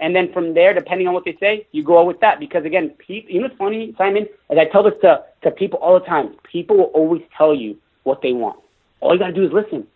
[0.00, 2.40] And then from there, depending on what they say, you go with that.
[2.40, 4.26] Because again, people, you know what's funny, Simon?
[4.50, 7.78] As I tell this to, to people all the time, people will always tell you
[8.02, 8.58] what they want.
[9.00, 9.86] All you got to do is listen.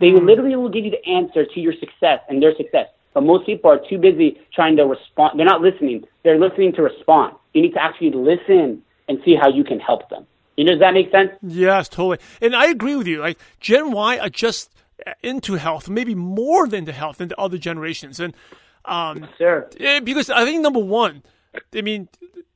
[0.00, 0.26] They Hmm.
[0.26, 2.88] literally will give you the answer to your success and their success.
[3.14, 5.38] But most people are too busy trying to respond.
[5.38, 6.04] They're not listening.
[6.24, 7.34] They're listening to respond.
[7.54, 10.26] You need to actually listen and see how you can help them.
[10.56, 11.30] You know, does that make sense?
[11.42, 12.18] Yes, totally.
[12.40, 13.20] And I agree with you.
[13.20, 14.70] Like Gen Y are just
[15.22, 18.20] into health, maybe more than the health than the other generations.
[18.20, 18.34] And
[18.84, 19.68] um, Sure.
[20.02, 21.22] because I think number one,
[21.74, 22.08] I mean,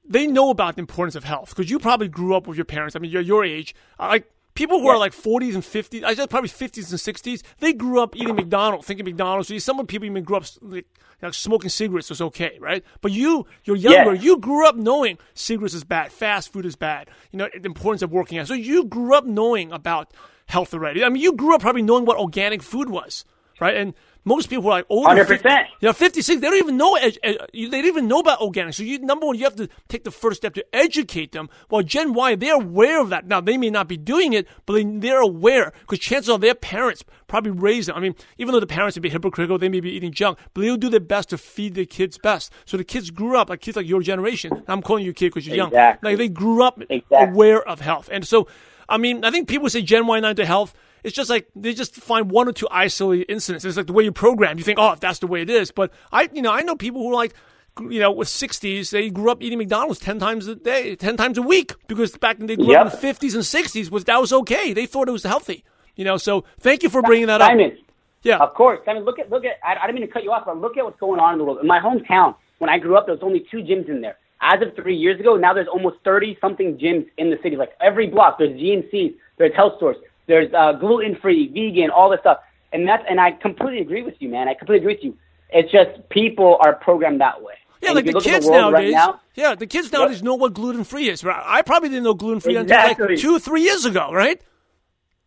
[0.04, 2.96] they know about the importance of health because you probably grew up with your parents.
[2.96, 3.74] I mean, you're your age.
[3.98, 7.72] Like people who are like 40s and 50s, I said probably 50s and 60s, they
[7.72, 9.48] grew up eating McDonald's, thinking McDonald's.
[9.48, 10.86] So some people even grew up like,
[11.22, 12.84] know, smoking cigarettes was okay, right?
[13.00, 14.14] But you, you're younger.
[14.14, 14.20] Yeah.
[14.20, 17.08] You grew up knowing cigarettes is bad, fast food is bad.
[17.30, 18.48] You know the importance of working out.
[18.48, 20.12] So you grew up knowing about
[20.46, 21.04] health already.
[21.04, 23.24] I mean, you grew up probably knowing what organic food was,
[23.60, 23.76] right?
[23.76, 25.64] And most people are like older, 100%.
[25.80, 28.74] you know, 56, they don't even know, ed- ed- they don't even know about organic.
[28.74, 31.48] So you, number one, you have to take the first step to educate them.
[31.70, 33.26] Well, Gen Y, they're aware of that.
[33.26, 36.54] Now, they may not be doing it, but they, they're aware because chances are their
[36.54, 37.96] parents probably raised them.
[37.96, 40.60] I mean, even though the parents may be hypocritical, they may be eating junk, but
[40.60, 42.52] they'll do their best to feed their kids best.
[42.64, 44.62] So the kids grew up, like kids like your generation.
[44.68, 45.72] I'm calling you a kid because you're young.
[45.72, 47.16] Like they grew up Exactly.
[47.18, 48.08] aware of health.
[48.12, 48.46] And so,
[48.88, 50.74] I mean, I think people say Gen Y not to health.
[51.02, 53.64] It's just like they just find one or two isolated incidents.
[53.64, 54.58] It's like the way you program.
[54.58, 55.70] You think, oh, that's the way it is.
[55.72, 57.34] But I, you know, I know people who are like,
[57.80, 61.38] you know, with 60s, they grew up eating McDonald's 10 times a day, 10 times
[61.38, 64.20] a week because back then they grew up in the 50s and 60s was that
[64.20, 64.72] was okay.
[64.72, 65.64] They thought it was healthy.
[65.96, 67.50] You know, so thank you for bringing that up.
[67.50, 67.76] Simon,
[68.22, 68.38] Yeah.
[68.38, 68.80] Of course.
[68.86, 69.56] I mean, look at look at.
[69.64, 71.38] I, I didn't mean to cut you off, but look at what's going on in
[71.38, 71.58] the world.
[71.60, 74.16] In my hometown, when I grew up, there was only two gyms in there.
[74.40, 77.56] As of three years ago, now there's almost thirty something gyms in the city.
[77.56, 79.96] Like every block, there's GNCs, there's health stores,
[80.32, 82.38] there's uh, gluten free, vegan, all this stuff.
[82.72, 84.48] And that's and I completely agree with you, man.
[84.48, 85.18] I completely agree with you.
[85.50, 87.52] It's just people are programmed that way.
[87.82, 88.94] Yeah, And like the kids world nowadays.
[88.94, 91.22] Right now, yeah, the kids nowadays know what gluten free is.
[91.22, 93.08] I probably didn't know gluten free until Exactly.
[93.08, 94.40] like two, three years ago, right?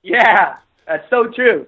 [0.02, 1.68] yeah, that's so true.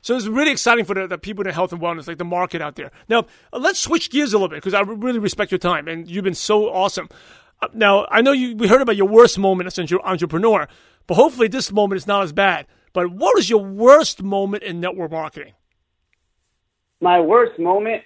[0.00, 2.62] So it's really exciting for the, the people in health and wellness, like the market
[2.62, 2.90] out there.
[3.08, 6.08] Now, uh, let's switch gears a little bit because I really respect your time and
[6.08, 7.08] you've been so awesome.
[7.72, 10.68] Now, I know you we heard about your worst moment as an entre- entrepreneur,
[11.06, 12.66] but hopefully this moment is not as bad.
[12.92, 15.52] But what was your worst moment in network marketing?
[17.00, 18.02] my worst moment,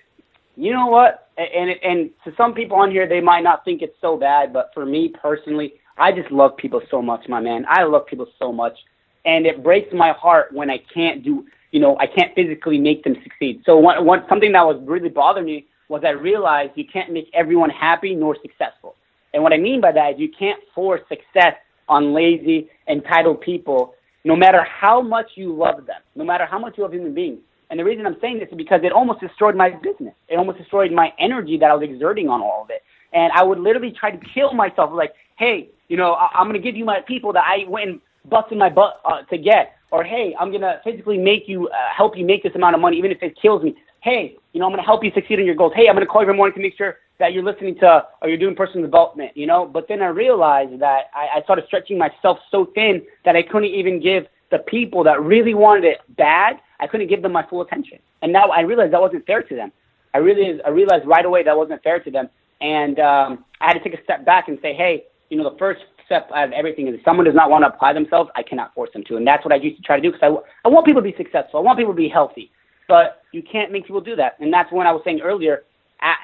[0.56, 1.28] you know what?
[1.36, 4.70] And and to some people on here, they might not think it's so bad, but
[4.74, 7.64] for me personally, I just love people so much, my man.
[7.68, 8.76] I love people so much,
[9.24, 13.04] and it breaks my heart when I can't do, you know, I can't physically make
[13.04, 13.62] them succeed.
[13.64, 17.28] So one, one something that was really bothering me was I realized you can't make
[17.32, 18.96] everyone happy nor successful.
[19.34, 21.54] And what I mean by that is you can't force success
[21.88, 26.76] on lazy, entitled people, no matter how much you love them, no matter how much
[26.76, 27.40] you love human beings.
[27.70, 30.14] And the reason I'm saying this is because it almost destroyed my business.
[30.28, 32.82] It almost destroyed my energy that I was exerting on all of it.
[33.12, 36.60] And I would literally try to kill myself, like, hey, you know, I- I'm going
[36.60, 39.76] to give you my people that I went and busted my butt uh, to get.
[39.92, 42.80] Or, hey, I'm going to physically make you, uh, help you make this amount of
[42.80, 43.76] money, even if it kills me.
[44.02, 45.72] Hey, you know, I'm going to help you succeed in your goals.
[45.74, 48.04] Hey, I'm going to call you every morning to make sure that you're listening to
[48.20, 49.64] or you're doing personal development, you know?
[49.64, 53.70] But then I realized that I, I started stretching myself so thin that I couldn't
[53.70, 57.60] even give the people that really wanted it bad, I couldn't give them my full
[57.60, 57.98] attention.
[58.22, 59.72] And now I realized that wasn't fair to them.
[60.12, 62.28] I really, I realized right away that wasn't fair to them.
[62.60, 65.56] And um, I had to take a step back and say, hey, you know, the
[65.56, 68.42] first step out of everything is if someone does not want to apply themselves, I
[68.42, 69.16] cannot force them to.
[69.16, 71.08] And that's what I used to try to do because I, I want people to
[71.08, 71.60] be successful.
[71.60, 72.50] I want people to be healthy.
[72.88, 74.36] But you can't make people do that.
[74.40, 75.62] And that's when I was saying earlier,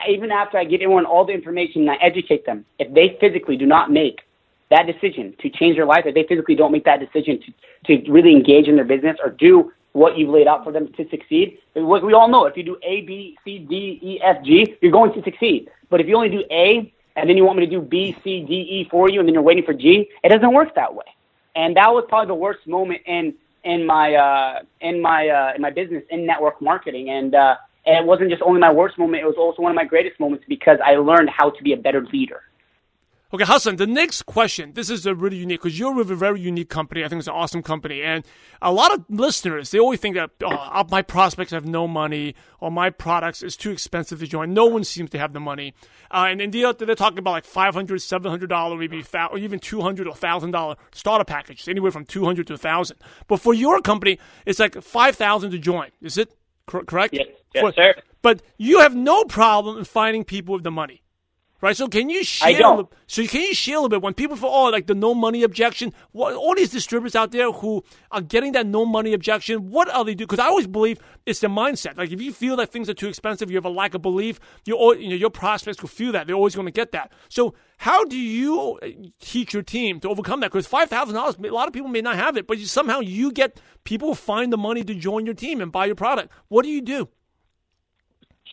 [0.08, 3.56] even after I give everyone all the information and I educate them, if they physically
[3.56, 4.20] do not make
[4.70, 7.40] that decision to change their life, if they physically don't make that decision
[7.86, 10.92] to, to really engage in their business or do what you've laid out for them
[10.92, 14.44] to succeed, what we all know, if you do A, B, C, D, E, F,
[14.44, 15.70] G, you're going to succeed.
[15.88, 18.44] But if you only do A and then you want me to do B, C,
[18.44, 21.06] D, E for you and then you're waiting for G, it doesn't work that way.
[21.54, 23.34] And that was probably the worst moment in
[23.64, 27.10] in my uh, in my uh, in my business in network marketing.
[27.10, 27.56] And uh,
[27.86, 30.18] and it wasn't just only my worst moment; it was also one of my greatest
[30.20, 32.42] moments because I learned how to be a better leader.
[33.34, 34.72] Okay, Hassan, the next question.
[34.74, 37.04] This is a really unique because you're with a very unique company.
[37.04, 38.00] I think it's an awesome company.
[38.00, 38.24] And
[38.62, 42.70] a lot of listeners, they always think that oh, my prospects have no money or
[42.70, 44.54] my products is too expensive to join.
[44.54, 45.74] No one seems to have the money.
[46.08, 50.76] Uh, and, and they're, talking about like $500, $700, maybe, or even 200 or $1,000
[50.92, 52.96] starter package, anywhere from 200 to 1000
[53.26, 55.88] But for your company, it's like 5000 to join.
[56.00, 56.32] Is it
[56.66, 57.14] correct?
[57.14, 57.94] Yes, yes, For- sir.
[58.22, 61.02] But you have no problem in finding people with the money.
[61.62, 61.76] Right.
[61.76, 62.48] So can you share?
[62.48, 62.88] I don't.
[63.06, 65.42] So can you share a little bit when people for all like the no money
[65.42, 65.94] objection?
[66.12, 69.70] What all these distributors out there who are getting that no money objection?
[69.70, 70.24] What are they do?
[70.24, 71.96] Because I always believe it's the mindset.
[71.96, 74.38] Like if you feel that things are too expensive, you have a lack of belief.
[74.66, 77.12] You you know your prospects will feel that they're always going to get that.
[77.30, 78.88] So how do you uh,
[79.20, 80.52] teach your team to overcome that?
[80.52, 83.00] Because five thousand dollars, a lot of people may not have it, but you, somehow
[83.00, 86.32] you get people find the money to join your team and buy your product.
[86.48, 87.08] What do you do?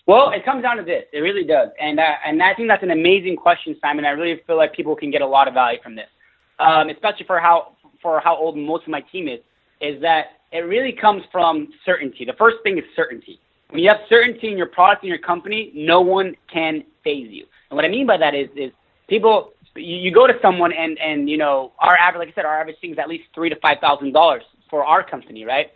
[0.05, 1.03] Well, it comes down to this.
[1.13, 4.03] It really does, and uh, and I think that's an amazing question, Simon.
[4.03, 6.09] I really feel like people can get a lot of value from this,
[6.59, 9.39] um, especially for how for how old most of my team is.
[9.79, 12.25] Is that it really comes from certainty.
[12.25, 13.39] The first thing is certainty.
[13.69, 17.45] When you have certainty in your product and your company, no one can phase you.
[17.69, 18.71] And what I mean by that is is
[19.07, 22.45] people you, you go to someone and and you know our average, like I said,
[22.45, 25.71] our average thing is at least three to five thousand dollars for our company, right?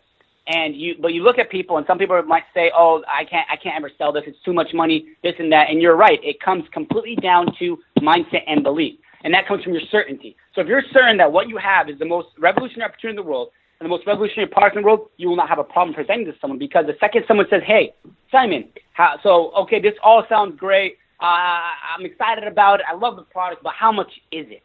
[0.47, 3.47] And you but you look at people and some people might say oh i can't
[3.51, 4.23] i can't ever sell this.
[4.27, 5.69] It's too much money this and that.
[5.69, 6.19] And you're right.
[6.23, 10.35] It comes completely down to mindset and belief and that comes from your certainty.
[10.55, 13.29] So if you're certain that what you have is the most revolutionary opportunity in the
[13.29, 15.93] world and the most revolutionary product in the world you will not have a problem
[15.93, 17.93] presenting this to someone because the second someone says hey
[18.31, 20.97] simon how, so okay this all sounds great.
[21.19, 21.59] Uh,
[21.95, 22.85] i'm excited about it.
[22.89, 24.63] I love the product but how much is it?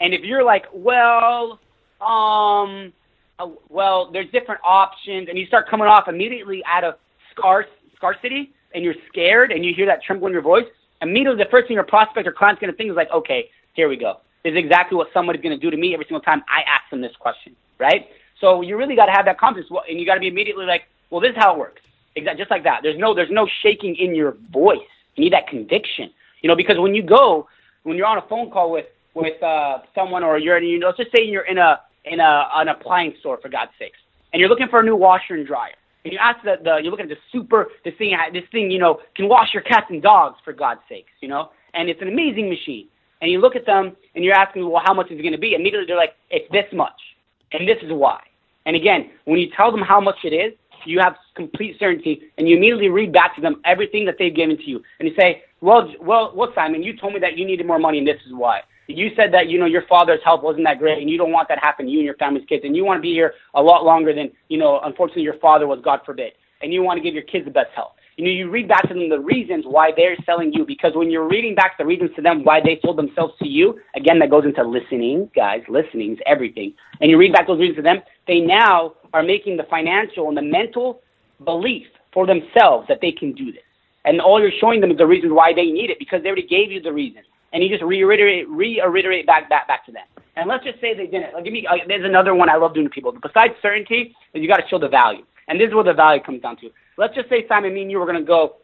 [0.00, 1.60] And if you're like well
[2.00, 2.92] um
[3.38, 6.94] uh, well, there's different options, and you start coming off immediately out of
[7.36, 10.66] scarce, scarcity, and you're scared, and you hear that tremble in your voice,
[11.02, 13.88] immediately the first thing your prospect or client's going to think is like, okay, here
[13.88, 14.16] we go.
[14.44, 16.90] This is exactly what somebody's going to do to me every single time I ask
[16.90, 18.06] them this question, right?
[18.40, 20.82] So you really got to have that confidence, and you got to be immediately like,
[21.10, 21.82] well, this is how it works.
[22.16, 22.80] Exactly, just like that.
[22.82, 24.78] There's no, there's no shaking in your voice.
[25.14, 26.10] You need that conviction,
[26.42, 27.48] you know, because when you go,
[27.82, 30.98] when you're on a phone call with with uh, someone, or you're, you know, let's
[30.98, 33.98] just say you're in a in a, an appliance store, for God's sakes,
[34.32, 35.72] and you're looking for a new washer and dryer,
[36.04, 38.78] and you ask the, the you're looking at the super, this thing, this thing, you
[38.78, 42.08] know, can wash your cats and dogs, for God's sakes, you know, and it's an
[42.08, 42.88] amazing machine.
[43.20, 45.38] And you look at them, and you're asking, well, how much is it going to
[45.38, 45.54] be?
[45.54, 47.00] Immediately, they're like, it's this much,
[47.52, 48.20] and this is why.
[48.64, 50.52] And again, when you tell them how much it is,
[50.84, 54.56] you have complete certainty, and you immediately read back to them everything that they've given
[54.56, 57.66] to you, and you say, well, well, well, Simon, you told me that you needed
[57.66, 60.64] more money, and this is why you said that you know your father's health wasn't
[60.64, 62.74] that great, and you don't want that happen to you and your family's kids, and
[62.74, 64.80] you want to be here a lot longer than you know.
[64.82, 67.70] Unfortunately, your father was, God forbid, and you want to give your kids the best
[67.76, 67.92] health.
[68.16, 71.08] You know, you read back to them the reasons why they're selling you, because when
[71.08, 74.30] you're reading back the reasons to them why they sold themselves to you, again, that
[74.30, 75.62] goes into listening, guys.
[75.68, 76.74] Listening is everything.
[77.00, 80.36] And you read back those reasons to them, they now are making the financial and
[80.36, 81.00] the mental
[81.44, 83.62] belief for themselves that they can do this.
[84.04, 86.46] And all you're showing them is the reasons why they need it, because they already
[86.46, 90.04] gave you the reasons and you just reiterate reiterate back back back to them.
[90.36, 91.34] And let's just say they didn't.
[91.34, 91.66] Like, give me.
[91.66, 93.12] Uh, there's another one I love doing to people.
[93.12, 96.42] Besides certainty, you got to show the value, and this is where the value comes
[96.42, 96.70] down to.
[96.96, 98.56] Let's just say Simon, me and you were to go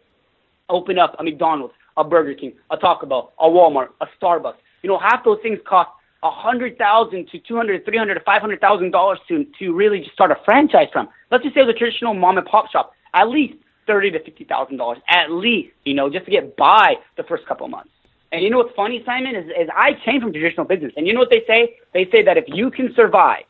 [0.68, 4.56] open up a McDonald's, a Burger King, a Taco Bell, a Walmart, a Starbucks.
[4.82, 5.90] You know, half those things cost
[6.22, 9.74] a hundred thousand to two hundred, three hundred to five hundred thousand dollars to to
[9.74, 11.08] really just start a franchise from.
[11.30, 13.54] Let's just say the traditional mom and pop shop, at least
[13.86, 17.46] thirty to fifty thousand dollars, at least, you know, just to get by the first
[17.46, 17.90] couple of months.
[18.34, 20.92] And you know what's funny, Simon, is, is I came from traditional business.
[20.96, 21.76] And you know what they say?
[21.92, 23.44] They say that if you can survive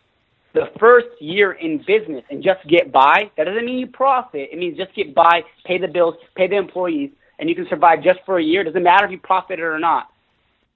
[0.53, 4.51] the first year in business and just get by, that doesn't mean you profit.
[4.53, 8.03] It means just get by, pay the bills, pay the employees, and you can survive
[8.03, 8.61] just for a year.
[8.61, 10.09] It doesn't matter if you profited or not.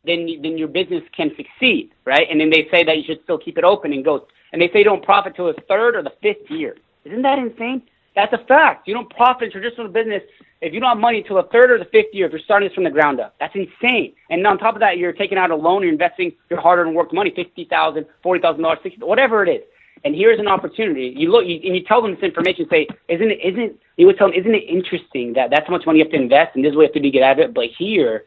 [0.06, 2.26] Then, then your business can succeed, right?
[2.30, 4.26] And then they say that you should still keep it open and go.
[4.54, 6.76] And they say don't profit till the third or the fifth year.
[7.04, 7.82] Isn't that insane?
[8.14, 8.88] That's a fact.
[8.88, 10.22] You don't profit in traditional business
[10.60, 12.68] if you don't have money until the third or the fifth year if you're starting
[12.68, 13.36] this from the ground up.
[13.38, 14.14] That's insane.
[14.30, 17.12] And on top of that, you're taking out a loan, you're investing your hard-earned work
[17.12, 19.62] money, fifty thousand, forty thousand dollars, sixty, whatever it is.
[20.04, 21.12] And here's an opportunity.
[21.16, 22.66] You look you, and you tell them this information.
[22.70, 23.38] Say, isn't it?
[23.42, 26.12] Isn't you would tell them, isn't it interesting that that's how much money you have
[26.12, 27.54] to invest, and this is what you have to get out of it.
[27.54, 28.24] But here,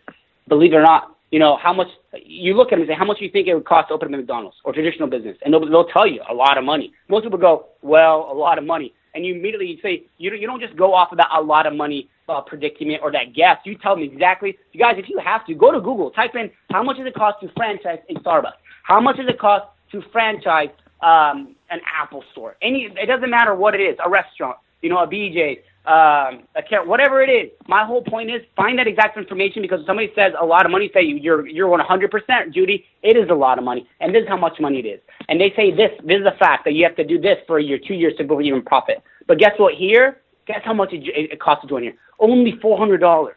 [0.48, 1.88] believe it or not, you know how much
[2.26, 3.94] you look at them and say, how much do you think it would cost to
[3.94, 5.38] open a McDonald's or traditional business?
[5.44, 6.94] And they'll, they'll tell you a lot of money.
[7.08, 10.62] Most people go, well, a lot of money and you immediately say you you don't
[10.62, 13.58] just go off of that a lot of money uh, predicament or that guess.
[13.66, 14.58] You tell them exactly.
[14.72, 17.14] You guys, if you have to, go to Google, type in how much does it
[17.14, 18.54] cost to franchise a Starbucks?
[18.84, 20.70] How much does it cost to franchise
[21.02, 22.56] um, an Apple store?
[22.62, 26.62] Any, it doesn't matter what it is, a restaurant, you know, a BJ, um, a
[26.68, 27.50] care, whatever it is.
[27.68, 30.72] My whole point is find that exact information because if somebody says a lot of
[30.72, 32.86] money, say you're you're 100%, Judy.
[33.02, 35.00] It is a lot of money, and this is how much money it is.
[35.28, 35.92] And they say this.
[36.04, 38.14] This is a fact that you have to do this for a year, two years
[38.18, 39.02] to you even profit.
[39.28, 39.74] But guess what?
[39.74, 41.96] Here, guess how much it, it costs to join here?
[42.20, 43.36] Only four hundred dollars.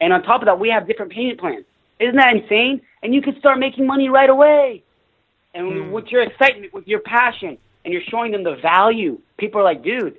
[0.00, 1.64] And on top of that, we have different payment plans.
[1.98, 2.82] Isn't that insane?
[3.02, 4.82] And you can start making money right away.
[5.54, 5.92] And mm.
[5.92, 9.82] with your excitement, with your passion, and you're showing them the value, people are like,
[9.82, 10.18] dude,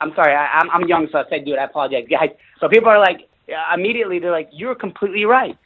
[0.00, 2.30] I'm sorry, I, I'm, I'm young, so I said, dude, I apologize, guys.
[2.60, 5.56] So people are like, uh, immediately, they're like, you're completely right.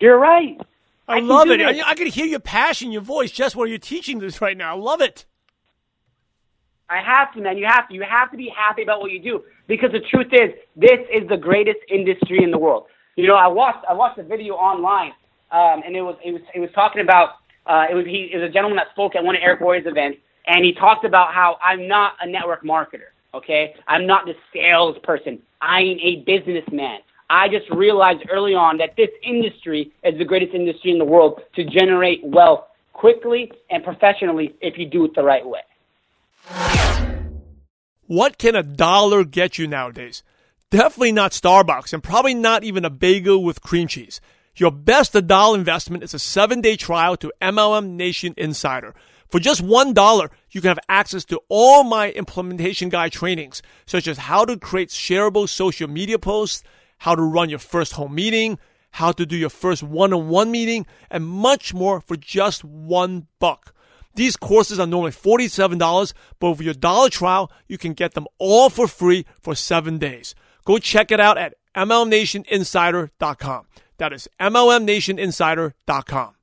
[0.00, 0.58] You're right.
[1.06, 1.60] I, I love it.
[1.60, 4.74] I, I can hear your passion, your voice, just while you're teaching this right now.
[4.74, 5.26] I love it.
[6.88, 7.56] I have to, man.
[7.58, 7.94] You have to.
[7.94, 11.28] You have to be happy about what you do because the truth is, this is
[11.28, 12.86] the greatest industry in the world.
[13.16, 15.12] You know, I watched I watched a video online,
[15.50, 18.38] um, and it was it was it was talking about uh, it was he it
[18.38, 21.32] was a gentleman that spoke at one of Eric Worre's events, and he talked about
[21.32, 23.13] how I'm not a network marketer.
[23.34, 25.40] Okay, I'm not the salesperson.
[25.60, 27.00] I'm a businessman.
[27.28, 31.40] I just realized early on that this industry is the greatest industry in the world
[31.56, 35.60] to generate wealth quickly and professionally if you do it the right way.
[38.06, 40.22] What can a dollar get you nowadays?
[40.70, 44.20] Definitely not Starbucks and probably not even a bagel with cream cheese.
[44.56, 48.94] Your best dollar investment is a seven day trial to MLM Nation Insider.
[49.30, 54.18] For just $1, you can have access to all my implementation guide trainings, such as
[54.18, 56.62] how to create shareable social media posts,
[56.98, 58.58] how to run your first home meeting,
[58.92, 63.74] how to do your first one-on-one meeting, and much more for just one buck.
[64.14, 68.70] These courses are normally $47, but with your dollar trial, you can get them all
[68.70, 70.36] for free for seven days.
[70.64, 73.66] Go check it out at MLMNationInsider.com.
[73.98, 76.34] That is MLMNationInsider.com.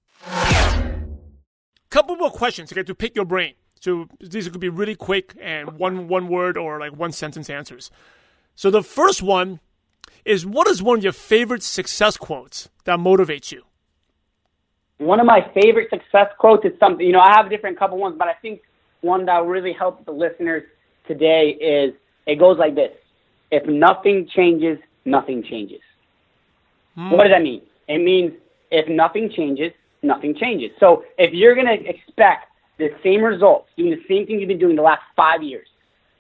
[1.91, 3.53] Couple more questions to get to pick your brain.
[3.79, 7.91] So these could be really quick and one one word or like one sentence answers.
[8.55, 9.59] So the first one
[10.25, 13.63] is what is one of your favorite success quotes that motivates you?
[14.99, 17.97] One of my favorite success quotes is something, you know, I have a different couple
[17.97, 18.61] ones, but I think
[19.01, 20.63] one that really helps the listeners
[21.07, 21.93] today is
[22.27, 22.91] it goes like this.
[23.49, 25.81] If nothing changes, nothing changes.
[26.95, 27.11] Mm.
[27.11, 27.63] What does that mean?
[27.87, 28.33] It means
[28.69, 30.71] if nothing changes, nothing changes.
[30.79, 32.47] So if you're going to expect
[32.77, 35.67] the same results, doing the same thing you've been doing the last five years,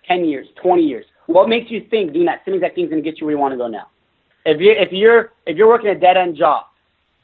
[0.07, 3.03] 10 years, 20 years, what makes you think doing that same exact thing is going
[3.03, 3.87] to get you where you want to go now?
[4.45, 6.65] If you're, if you're if you're working a dead end job,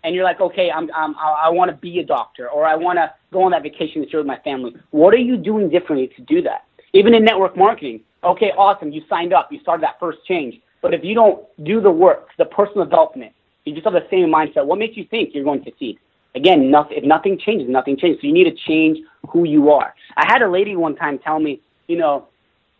[0.03, 2.97] and you're like, okay, I'm, I'm I, want to be a doctor, or I want
[2.97, 4.75] to go on that vacation this year with my family.
[4.91, 6.65] What are you doing differently to do that?
[6.93, 10.61] Even in network marketing, okay, awesome, you signed up, you started that first change.
[10.81, 13.33] But if you don't do the work, the personal development,
[13.65, 14.65] you just have the same mindset.
[14.65, 15.99] What makes you think you're going to succeed?
[16.37, 18.21] Again, nothing, if nothing changes, nothing changes.
[18.21, 19.95] So you need to change who you are.
[20.15, 22.27] I had a lady one time tell me, you know,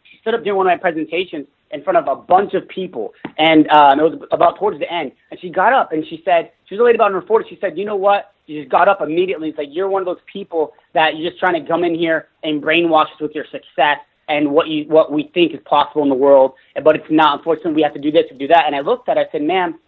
[0.03, 3.13] she stood up during one of my presentations in front of a bunch of people,
[3.37, 5.11] and um, it was about towards the end.
[5.31, 7.49] And she got up and she said, she was a lady about in her 40s.
[7.49, 8.31] She said, you know what?
[8.45, 9.49] She just got up immediately.
[9.49, 12.27] It's like you're one of those people that you're just trying to come in here
[12.43, 13.97] and brainwash us with your success
[14.29, 16.53] and what you what we think is possible in the world,
[16.83, 17.39] but it's not.
[17.39, 18.65] Unfortunately, we have to do this and do that.
[18.67, 19.79] And I looked at, it, I said, ma'am,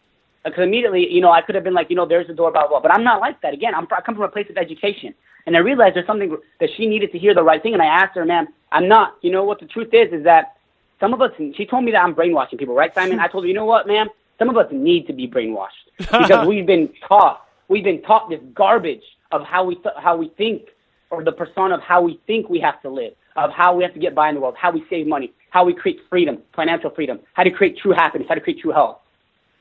[0.44, 2.68] because immediately, you know, I could have been like, you know, there's the door, blah,
[2.68, 2.82] blah, blah.
[2.82, 3.54] But I'm not like that.
[3.54, 5.14] Again, I'm, I come from a place of education.
[5.46, 7.74] And I realized there's something that she needed to hear the right thing.
[7.74, 9.16] And I asked her, ma'am, I'm not.
[9.22, 10.56] You know what the truth is, is that
[11.00, 13.20] some of us, she told me that I'm brainwashing people, right, Simon?
[13.20, 14.08] I told her, you know what, ma'am?
[14.38, 15.68] Some of us need to be brainwashed
[15.98, 20.30] because we've been taught, we've been taught this garbage of how we, th- how we
[20.38, 20.70] think
[21.10, 23.94] or the persona of how we think we have to live, of how we have
[23.94, 26.90] to get by in the world, how we save money, how we create freedom, financial
[26.92, 29.00] freedom, how to create true happiness, how to create true health.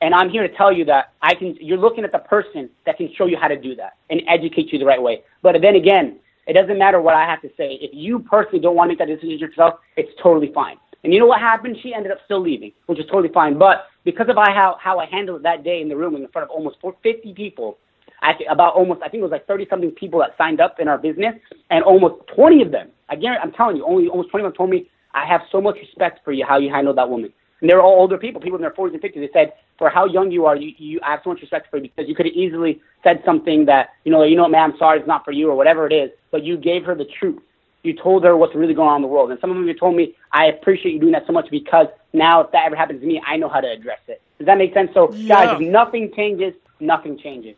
[0.01, 2.97] And I'm here to tell you that I can, you're looking at the person that
[2.97, 5.23] can show you how to do that and educate you the right way.
[5.41, 7.77] But then again, it doesn't matter what I have to say.
[7.81, 10.77] If you personally don't want to make that decision yourself, it's totally fine.
[11.03, 11.77] And you know what happened?
[11.81, 13.57] She ended up still leaving, which is totally fine.
[13.57, 16.27] But because of I, how, how I handled it that day in the room in
[16.29, 17.77] front of almost 50 people,
[18.21, 20.87] I, about almost, I think it was like 30 something people that signed up in
[20.87, 21.35] our business,
[21.69, 24.57] and almost 20 of them, I guarantee, I'm telling you, only almost 20 of them
[24.57, 27.31] told me, I have so much respect for you, how you handled that woman.
[27.61, 29.15] And they're all older people, people in their 40s and 50s.
[29.15, 31.77] They said, for how young you are, you, you I have so much respect for
[31.77, 34.77] you because you could have easily said something that, you know, you know, man, I'm
[34.77, 37.41] sorry, it's not for you or whatever it is, but you gave her the truth.
[37.83, 39.31] You told her what's really going on in the world.
[39.31, 41.87] And some of them you told me, I appreciate you doing that so much because
[42.11, 44.21] now if that ever happens to me, I know how to address it.
[44.37, 44.91] Does that make sense?
[44.93, 45.27] So, yeah.
[45.27, 47.55] guys, if nothing changes, nothing changes.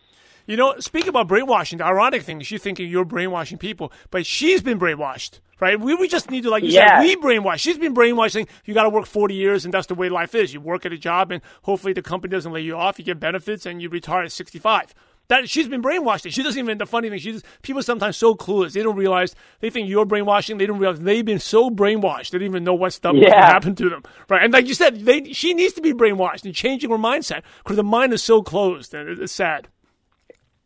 [0.51, 1.77] You know, speak about brainwashing.
[1.77, 5.79] The ironic thing is you thinking you're brainwashing people, but she's been brainwashed, right?
[5.79, 6.99] We, we just need to, like you yeah.
[6.99, 7.59] said, we brainwash.
[7.59, 8.49] She's been brainwashing.
[8.65, 10.53] You got to work 40 years, and that's the way life is.
[10.53, 12.99] You work at a job, and hopefully the company doesn't lay you off.
[12.99, 14.93] You get benefits, and you retire at 65.
[15.29, 16.29] That she's been brainwashed.
[16.29, 16.77] She doesn't even.
[16.77, 18.73] The funny thing, she's just people sometimes so clueless.
[18.73, 19.33] They don't realize.
[19.61, 20.57] They think you're brainwashing.
[20.57, 22.31] They don't realize they've been so brainwashed.
[22.31, 23.45] They don't even know what stuff yeah.
[23.45, 24.03] happened to them.
[24.27, 24.43] Right.
[24.43, 27.77] And like you said, they she needs to be brainwashed and changing her mindset because
[27.77, 29.69] the mind is so closed and it's sad.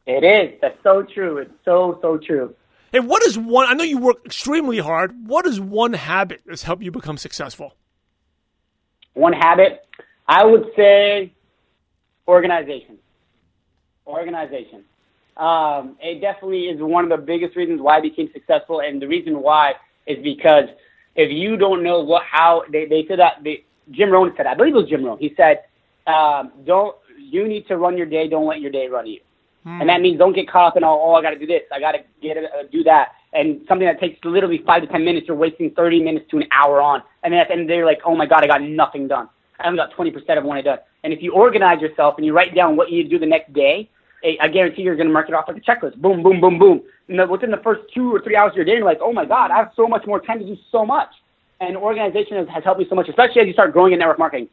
[0.05, 0.59] It is.
[0.61, 1.37] That's so true.
[1.37, 2.55] It's so so true.
[2.93, 3.67] And what is one?
[3.67, 5.27] I know you work extremely hard.
[5.27, 7.75] What is one habit that's helped you become successful?
[9.13, 9.85] One habit,
[10.27, 11.33] I would say,
[12.27, 12.99] organization
[14.07, 14.83] organization.
[15.37, 19.07] Um, it definitely is one of the biggest reasons why I became successful, and the
[19.07, 19.73] reason why
[20.07, 20.65] is because
[21.15, 24.53] if you don't know what how they, they said that they, Jim Rohn said, I
[24.53, 25.17] believe it was Jim Rohn.
[25.19, 25.63] He said,
[26.07, 28.29] um, "Don't you need to run your day?
[28.29, 29.19] Don't let your day run you."
[29.65, 29.81] Mm.
[29.81, 31.63] And that means don't get caught up in, oh, oh I got to do this.
[31.73, 33.13] I got to get it, uh, do that.
[33.33, 36.45] And something that takes literally five to 10 minutes, you're wasting 30 minutes to an
[36.51, 37.01] hour on.
[37.23, 39.27] And then at the end you're like, oh my God, I got nothing done.
[39.59, 40.79] I only got 20% of what I done.
[41.03, 43.89] And if you organize yourself and you write down what you do the next day,
[44.41, 45.97] I guarantee you're going to mark it off like a checklist.
[45.97, 46.81] Boom, boom, boom, boom.
[47.07, 49.25] And within the first two or three hours of your day, you're like, oh my
[49.25, 51.09] God, I have so much more time to do so much.
[51.61, 54.19] And organization has, has helped me so much, especially as you start growing in network
[54.19, 54.49] marketing.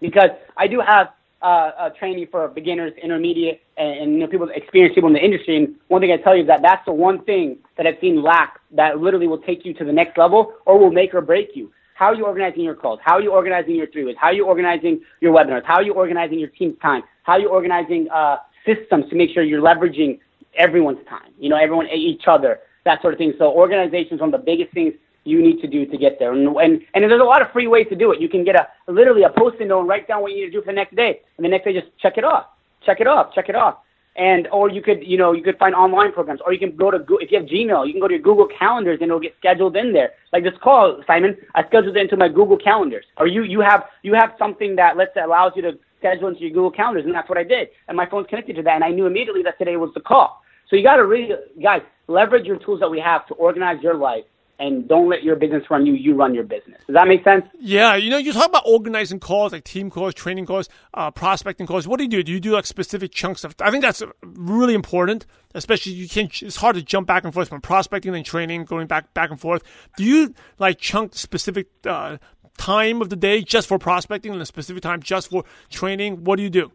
[0.00, 1.08] Because I do have
[1.42, 5.24] uh, uh, training for beginners, intermediate, and, and you know, people, experienced people in the
[5.24, 5.56] industry.
[5.56, 8.22] And one thing I tell you is that that's the one thing that I've seen
[8.22, 11.50] lack that literally will take you to the next level or will make or break
[11.54, 11.70] you.
[11.94, 13.00] How are you organizing your calls?
[13.02, 14.16] How are you organizing your three ways?
[14.20, 15.64] How are you organizing your webinars?
[15.64, 17.02] How are you organizing your team's time?
[17.24, 20.20] How are you organizing uh, systems to make sure you're leveraging
[20.54, 21.32] everyone's time?
[21.38, 23.34] You know, everyone, each other, that sort of thing.
[23.36, 24.94] So organization is one of the biggest things
[25.24, 26.32] you need to do to get there.
[26.32, 28.20] And, and, and there's a lot of free ways to do it.
[28.20, 30.52] You can get a literally a post-it note and write down what you need to
[30.52, 32.46] do for the next day, and the next day just check it off,
[32.84, 33.78] check it off, check it off.
[34.16, 36.40] And or you could you know you could find online programs.
[36.44, 38.48] Or you can go to if you have Gmail you can go to your Google
[38.48, 40.10] calendars and it'll get scheduled in there.
[40.32, 43.04] Like this call Simon I scheduled it into my Google calendars.
[43.18, 46.50] Or you you have you have something that let's allows you to schedule into your
[46.50, 47.68] Google calendars and that's what I did.
[47.86, 50.42] And my phone's connected to that and I knew immediately that today was the call.
[50.68, 51.30] So you got to really
[51.62, 54.24] guys leverage your tools that we have to organize your life
[54.58, 55.94] and don't let your business run you.
[55.94, 56.80] You run your business.
[56.86, 57.44] Does that make sense?
[57.60, 57.94] Yeah.
[57.94, 61.86] You know, you talk about organizing calls, like team calls, training calls, uh, prospecting calls.
[61.86, 62.22] What do you do?
[62.22, 63.54] Do you do like specific chunks of?
[63.60, 65.26] I think that's really important.
[65.54, 66.42] Especially you can't.
[66.42, 69.40] It's hard to jump back and forth from prospecting and training, going back back and
[69.40, 69.62] forth.
[69.96, 72.18] Do you like chunk specific uh,
[72.58, 76.24] time of the day just for prospecting and a specific time just for training?
[76.24, 76.72] What do you do?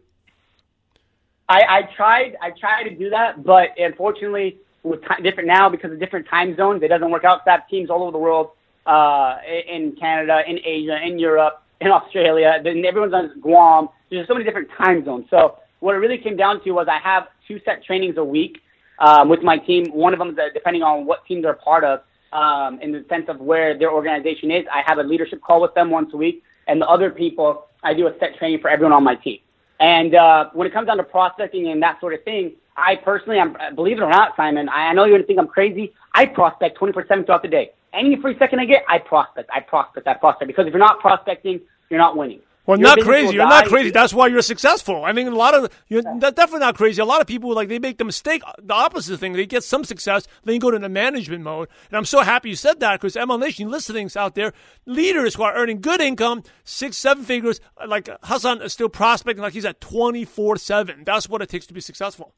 [1.48, 2.36] I, I tried.
[2.40, 6.54] I tried to do that, but unfortunately with t- different now because of different time
[6.56, 6.82] zones.
[6.82, 7.40] It doesn't work out.
[7.44, 8.50] So have teams all over the world,
[8.86, 12.60] uh, in Canada, in Asia, in Europe, in Australia.
[12.62, 13.88] Then everyone's on Guam.
[14.10, 15.26] There's so many different time zones.
[15.30, 18.60] So what it really came down to was I have two set trainings a week
[19.00, 19.86] um, with my team.
[19.86, 22.00] One of them is depending on what team they're part of.
[22.32, 25.72] Um, in the sense of where their organization is, I have a leadership call with
[25.74, 28.92] them once a week, and the other people, I do a set training for everyone
[28.92, 29.38] on my team.
[29.78, 33.38] And uh, when it comes down to prospecting and that sort of thing, I personally,
[33.38, 35.46] I'm, uh, believe it or not, Simon, I, I know you're going to think I'm
[35.46, 35.92] crazy.
[36.12, 37.72] I prospect 24 7 throughout the day.
[37.92, 39.50] Any free second I get, I prospect.
[39.54, 40.06] I prospect.
[40.08, 40.48] I prospect.
[40.48, 41.60] Because if you're not prospecting,
[41.90, 42.40] you're not winning.
[42.66, 43.34] Well, Your not crazy.
[43.34, 43.90] You're not crazy.
[43.90, 45.04] That's why you're successful.
[45.04, 47.00] I mean, a lot of you're definitely not crazy.
[47.02, 49.34] A lot of people like they make the mistake, the opposite thing.
[49.34, 51.68] They get some success, then you go to the management mode.
[51.90, 54.54] And I'm so happy you said that because MLM Nation listenings out there,
[54.86, 59.52] leaders who are earning good income, six, seven figures, like Hassan is still prospecting, like
[59.52, 61.04] he's at 24 seven.
[61.04, 62.34] That's what it takes to be successful.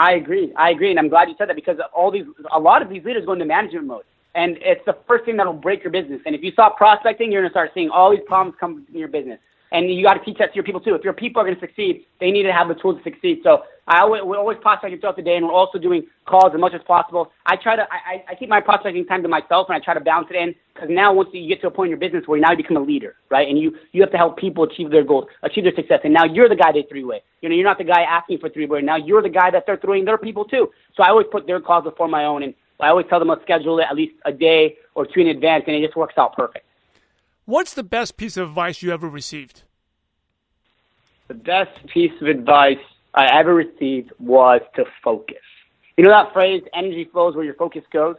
[0.00, 0.50] I agree.
[0.56, 2.24] I agree, and I'm glad you said that because all these,
[2.54, 5.52] a lot of these leaders go into management mode, and it's the first thing that'll
[5.52, 6.22] break your business.
[6.24, 9.08] And if you stop prospecting, you're gonna start seeing all these problems come in your
[9.08, 9.38] business.
[9.72, 10.94] And you got to teach that to your people too.
[10.94, 13.40] If your people are going to succeed, they need to have the tools to succeed.
[13.44, 16.60] So I always, we're always prospecting throughout the day, and we're also doing calls as
[16.60, 17.32] much as possible.
[17.46, 20.00] I try to, I, I keep my prospecting time to myself, and I try to
[20.00, 22.38] balance it in because now once you get to a point in your business where
[22.38, 23.48] you now you become a leader, right?
[23.48, 26.00] And you, you have to help people achieve their goals, achieve their success.
[26.04, 27.22] And now you're the guy they three way.
[27.40, 28.82] You know, you're not the guy asking for three way.
[28.82, 30.70] Now you're the guy that they're throwing their people too.
[30.96, 33.38] So I always put their calls before my own, and I always tell them to
[33.42, 36.34] schedule it at least a day or two in advance, and it just works out
[36.34, 36.64] perfect.
[37.50, 39.64] What's the best piece of advice you ever received?
[41.26, 42.78] the best piece of advice
[43.14, 45.42] I ever received was to focus.
[45.96, 48.14] You know that phrase, energy flows where your focus goes?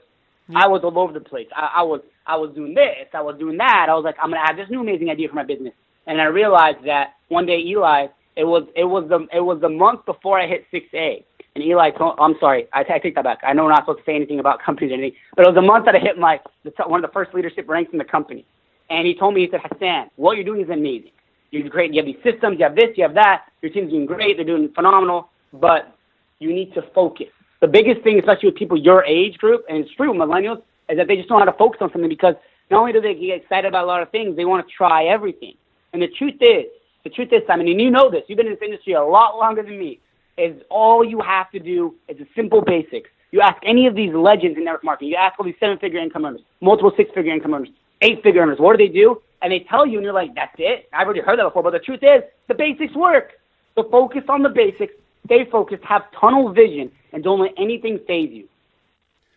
[0.54, 1.48] I was all over the place.
[1.56, 3.88] I, I was I was doing this, I was doing that.
[3.88, 5.74] I was like, I'm gonna have this new amazing idea for my business.
[6.08, 9.70] And I realized that one day Eli, it was it was the it was the
[9.70, 11.24] month before I hit six A.
[11.56, 13.40] And Eli told, I'm sorry, I, I take that back.
[13.44, 15.56] I know we're not supposed to say anything about companies or anything, but it was
[15.56, 18.06] the month that I hit my the, one of the first leadership ranks in the
[18.06, 18.46] company.
[18.92, 21.12] And he told me, he said, Hassan, what you're doing is amazing.
[21.52, 21.94] You're great.
[21.94, 22.60] You have these systems.
[22.60, 22.90] You have this.
[22.96, 23.46] You have that.
[23.62, 24.36] Your team's doing great.
[24.36, 25.30] They're doing phenomenal.
[25.54, 25.96] But
[26.40, 27.28] you need to focus.
[27.62, 31.08] The biggest thing, especially with people your age group, and it's true millennials, is that
[31.08, 32.36] they just don't know how to focus on something because
[32.70, 35.06] not only do they get excited about a lot of things, they want to try
[35.06, 35.54] everything.
[35.94, 36.66] And the truth is,
[37.04, 39.38] the truth is, Simon, and you know this, you've been in this industry a lot
[39.38, 40.00] longer than me,
[40.38, 43.10] is all you have to do is a simple basics.
[43.32, 46.00] You ask any of these legends in network marketing, you ask all these seven figure
[46.00, 47.70] income earners, multiple six figure income earners,
[48.02, 49.22] eight figure earners, what do they do?
[49.42, 50.88] and they tell you, and you're like, that's it.
[50.94, 51.64] I've already heard that before.
[51.64, 53.32] But the truth is, the basics work.
[53.76, 54.94] So focus on the basics,
[55.26, 58.48] stay focused, have tunnel vision, and don't let anything phase you.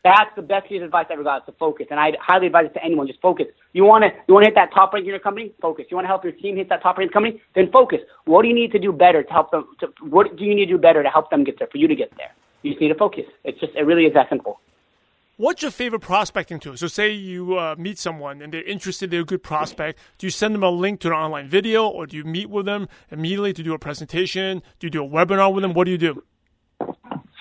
[0.02, 2.66] That's the best piece of advice I ever got to focus, and I highly advise
[2.66, 3.06] it to anyone.
[3.06, 3.46] Just focus.
[3.72, 5.54] You want to you want to hit that top rank in your company?
[5.62, 5.86] Focus.
[5.90, 7.42] You want to help your team hit that top rank in your company?
[7.54, 8.00] Then focus.
[8.26, 9.66] What do you need to do better to help them?
[9.80, 11.68] To, what do you need to do better to help them get there?
[11.68, 13.24] For you to get there, you just need to focus.
[13.44, 14.60] It's just it really is that simple.
[15.36, 16.76] What's your favorite prospecting tool?
[16.76, 19.98] So, say you uh, meet someone and they're interested, they're a good prospect.
[20.16, 22.66] Do you send them a link to an online video, or do you meet with
[22.66, 24.62] them immediately to do a presentation?
[24.78, 25.74] Do you do a webinar with them?
[25.74, 26.22] What do you do?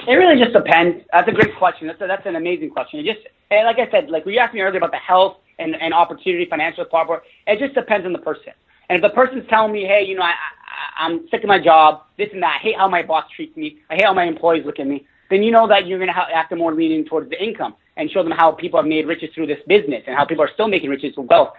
[0.07, 1.05] It really just depends.
[1.11, 1.85] That's a great question.
[1.85, 2.99] That's a, that's an amazing question.
[2.99, 5.93] It just like I said, like you asked me earlier about the health and, and
[5.93, 7.21] opportunity, financial part.
[7.45, 8.53] It just depends on the person.
[8.89, 11.63] And if the person's telling me, hey, you know, I, I I'm sick of my
[11.63, 14.23] job, this and that, I hate how my boss treats me, I hate how my
[14.23, 17.05] employees look at me, then you know that you're going to have to more leaning
[17.05, 20.15] towards the income and show them how people have made riches through this business and
[20.15, 21.53] how people are still making riches, through wealth,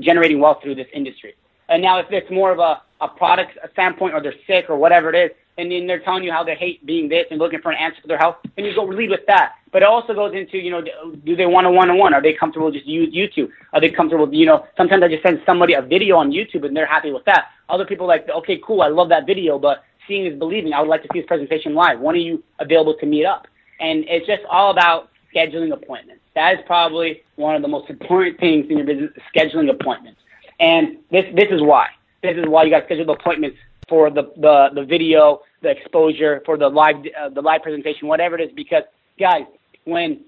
[0.00, 1.34] generating wealth through this industry.
[1.68, 5.12] And now if it's more of a, a product standpoint or they're sick or whatever
[5.12, 7.70] it is, and then they're telling you how they hate being this and looking for
[7.70, 9.56] an answer for their health, and you go lead with that.
[9.72, 10.82] But it also goes into, you know,
[11.24, 12.14] do they want a one-on-one?
[12.14, 13.50] Are they comfortable just use YouTube?
[13.72, 16.74] Are they comfortable, you know, sometimes I just send somebody a video on YouTube and
[16.74, 17.48] they're happy with that.
[17.68, 20.72] Other people like, okay, cool, I love that video, but seeing is believing.
[20.72, 22.00] I would like to see his presentation live.
[22.00, 23.46] When are you available to meet up?
[23.80, 26.22] And it's just all about scheduling appointments.
[26.34, 30.20] That is probably one of the most important things in your business, scheduling appointments.
[30.58, 31.88] And this, this is why.
[32.22, 33.56] This is why you got to schedule appointments
[33.88, 38.38] for the, the, the video, the exposure, for the live, uh, the live presentation, whatever
[38.38, 38.50] it is.
[38.54, 38.84] Because
[39.18, 39.44] guys,
[39.84, 40.20] when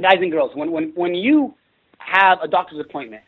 [0.00, 1.54] guys and girls, when, when, when you
[1.98, 3.22] have a doctor's appointment,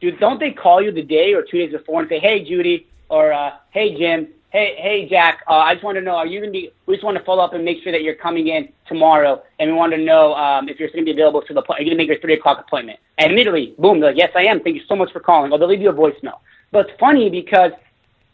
[0.00, 2.86] dude, don't they call you the day or two days before and say, hey, Judy,
[3.08, 6.38] or uh, hey, Jim, hey, hey, Jack, uh, I just want to know, are you
[6.38, 8.48] going to be, we just want to follow up and make sure that you're coming
[8.48, 11.54] in tomorrow, and we want to know um, if you're going to be available to
[11.54, 13.00] the, are you going to make your 3 o'clock appointment?
[13.16, 14.60] And immediately, boom, they're like, yes, I am.
[14.60, 15.52] Thank you so much for calling.
[15.52, 16.40] Or they'll leave you a voicemail.
[16.70, 17.72] But it's funny because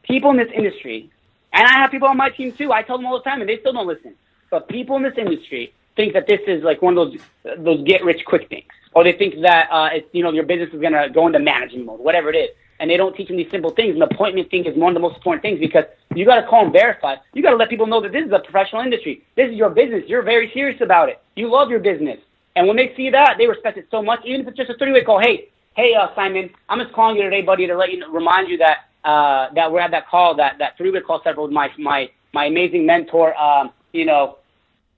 [0.02, 1.08] people in this industry,
[1.52, 3.48] and I have people on my team too, I tell them all the time, and
[3.48, 4.14] they still don't listen.
[4.50, 7.20] But people in this industry think that this is like one of those
[7.58, 10.72] those get rich quick things, or they think that uh, it's you know your business
[10.72, 12.50] is gonna go into management mode, whatever it is,
[12.80, 13.92] and they don't teach them these simple things.
[13.92, 16.46] And the appointment thing is one of the most important things because you got to
[16.46, 17.16] call and verify.
[17.34, 19.24] You got to let people know that this is a professional industry.
[19.36, 20.04] This is your business.
[20.06, 21.20] You're very serious about it.
[21.36, 22.18] You love your business,
[22.56, 24.20] and when they see that, they respect it so much.
[24.24, 27.16] Even if it's just a 30 way call, hey, hey, uh, Simon, I'm just calling
[27.16, 30.08] you today, buddy, to let you know, remind you that uh, that we had that
[30.08, 34.04] call, that that three way call set with my my my amazing mentor, um, you
[34.04, 34.38] know,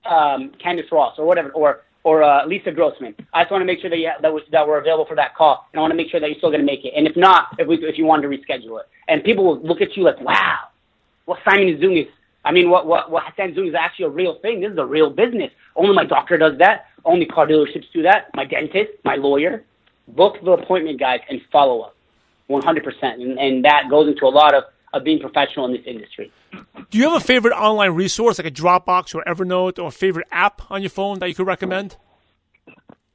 [0.05, 3.15] um, Candice Ross or whatever, or or uh, Lisa Grossman.
[3.33, 5.35] I just want to make sure that you that, was, that we're available for that
[5.35, 6.93] call, and I want to make sure that you're still going to make it.
[6.95, 9.81] And if not, if we if you wanted to reschedule it, and people will look
[9.81, 10.59] at you like, wow,
[11.25, 12.07] what Simon is doing is.
[12.43, 14.61] I mean, what what what Hassan's doing is actually a real thing.
[14.61, 15.51] This is a real business.
[15.75, 16.87] Only my doctor does that.
[17.05, 18.33] Only car dealerships do that.
[18.35, 19.63] My dentist, my lawyer.
[20.07, 21.95] Book the appointment, guys, and follow up.
[22.49, 23.03] 100%.
[23.13, 26.31] And, and that goes into a lot of, of being professional in this industry.
[26.89, 30.27] Do you have a favorite online resource like a Dropbox or Evernote or a favorite
[30.31, 31.95] app on your phone that you could recommend?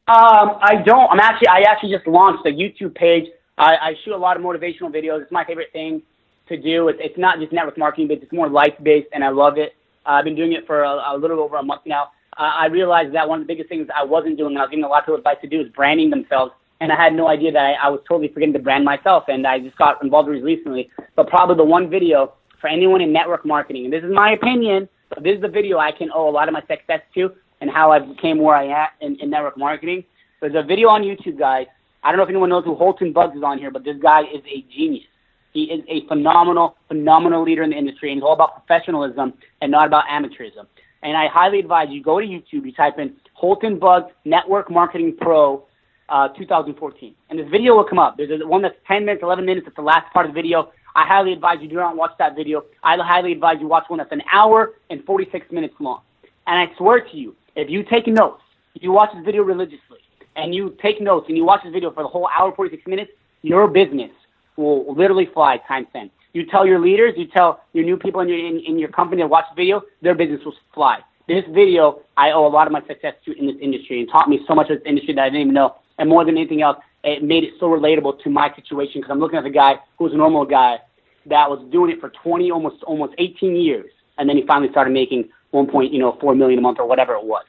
[0.09, 1.11] Um, I don't.
[1.11, 3.27] I'm actually, I actually just launched a YouTube page.
[3.59, 5.23] I, I shoot a lot of motivational videos.
[5.23, 6.03] It's my favorite thing
[6.49, 6.89] to do.
[6.89, 9.75] It's, it's not just network marketing, but it's more life based, and I love it.
[10.07, 12.05] Uh, I've been doing it for a, a little over a month now.
[12.39, 14.71] Uh, I realized that one of the biggest things I wasn't doing, and I was
[14.71, 17.29] giving a lot of people advice to do, is branding themselves and I had no
[17.29, 19.25] idea that I, I was totally forgetting to brand myself.
[19.29, 20.91] And I just got involved recently.
[21.15, 24.89] But probably the one video for anyone in network marketing, and this is my opinion,
[25.11, 27.71] but this is the video I can owe a lot of my success to and
[27.71, 30.05] how I became where I am in, in network marketing.
[30.41, 31.67] There's a video on YouTube, guys.
[32.03, 34.23] I don't know if anyone knows who Holton Buggs is on here, but this guy
[34.23, 35.05] is a genius.
[35.53, 39.73] He is a phenomenal, phenomenal leader in the industry, and he's all about professionalism and
[39.73, 40.67] not about amateurism.
[41.03, 45.17] And I highly advise you go to YouTube, you type in Holton Buggs Network Marketing
[45.19, 45.66] Pro
[46.09, 47.15] uh, 2014.
[47.31, 48.17] And this video will come up.
[48.17, 49.67] There's one that's 10 minutes, 11 minutes.
[49.67, 50.73] It's the last part of the video.
[50.95, 52.65] I highly advise you do not watch that video.
[52.83, 56.01] I highly advise you watch one that's an hour and 46 minutes long.
[56.47, 58.43] And I swear to you, if you take notes,
[58.75, 59.99] if you watch this video religiously,
[60.37, 63.11] and you take notes and you watch this video for the whole hour 46 minutes,
[63.43, 64.11] your business
[64.57, 66.11] will literally fly times 10.
[66.33, 69.23] You tell your leaders, you tell your new people in your, in, in your company
[69.23, 71.01] to watch the video, their business will fly.
[71.29, 74.29] This video, I owe a lot of my success to in this industry and taught
[74.29, 76.63] me so much of this industry that I didn't even know and more than anything
[76.63, 79.77] else, it made it so relatable to my situation because I'm looking at the guy
[79.99, 80.79] who was a normal guy
[81.27, 84.93] that was doing it for 20, almost almost 18 years, and then he finally started
[84.93, 85.67] making 1.
[85.69, 87.45] Point, you know, four million a month or whatever it was.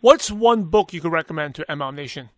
[0.00, 2.28] What's one book you could recommend to MLM Nation?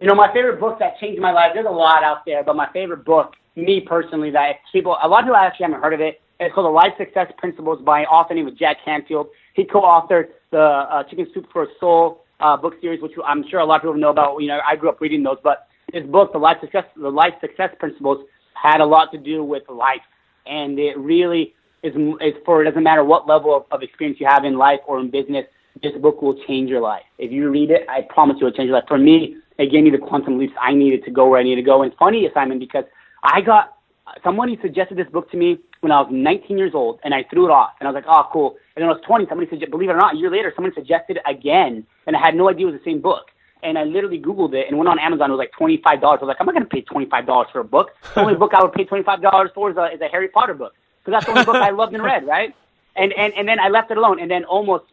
[0.00, 1.52] You know, my favorite book that changed my life.
[1.54, 5.20] There's a lot out there, but my favorite book, me personally, that people, a lot
[5.20, 6.20] of people actually haven't heard of it.
[6.40, 9.28] It's called The Life Success Principles by an author named Jack Canfield.
[9.54, 13.60] He co-authored the uh, Chicken Soup for a Soul uh, book series, which I'm sure
[13.60, 14.38] a lot of people know about.
[14.38, 17.34] You know, I grew up reading those, but this book, the life success, the life
[17.40, 18.24] success principles,
[18.54, 20.02] had a lot to do with life,
[20.46, 24.26] and it really is is for it doesn't matter what level of, of experience you
[24.26, 25.46] have in life or in business.
[25.82, 27.04] This book will change your life.
[27.18, 28.88] If you read it, I promise you, it'll change your life.
[28.88, 31.62] For me, it gave me the quantum leaps I needed to go where I needed
[31.62, 31.82] to go.
[31.82, 32.84] And funny, Simon, because
[33.22, 33.76] I got
[34.22, 37.46] somebody suggested this book to me when I was 19 years old, and I threw
[37.46, 37.70] it off.
[37.80, 38.56] And I was like, oh, cool.
[38.76, 39.26] And then I was 20.
[39.28, 42.20] Somebody said, believe it or not, a year later, someone suggested it again, and I
[42.20, 43.30] had no idea it was the same book.
[43.62, 45.30] And I literally Googled it and went on Amazon.
[45.30, 45.84] It was like $25.
[45.84, 47.90] I was like, I'm not going to pay $25 for a book.
[48.14, 50.72] The only book I would pay $25 for is a, is a Harry Potter book.
[51.04, 52.54] Because that's the only book I loved and read, right?
[52.96, 54.18] and, and, and then I left it alone.
[54.18, 54.84] And then almost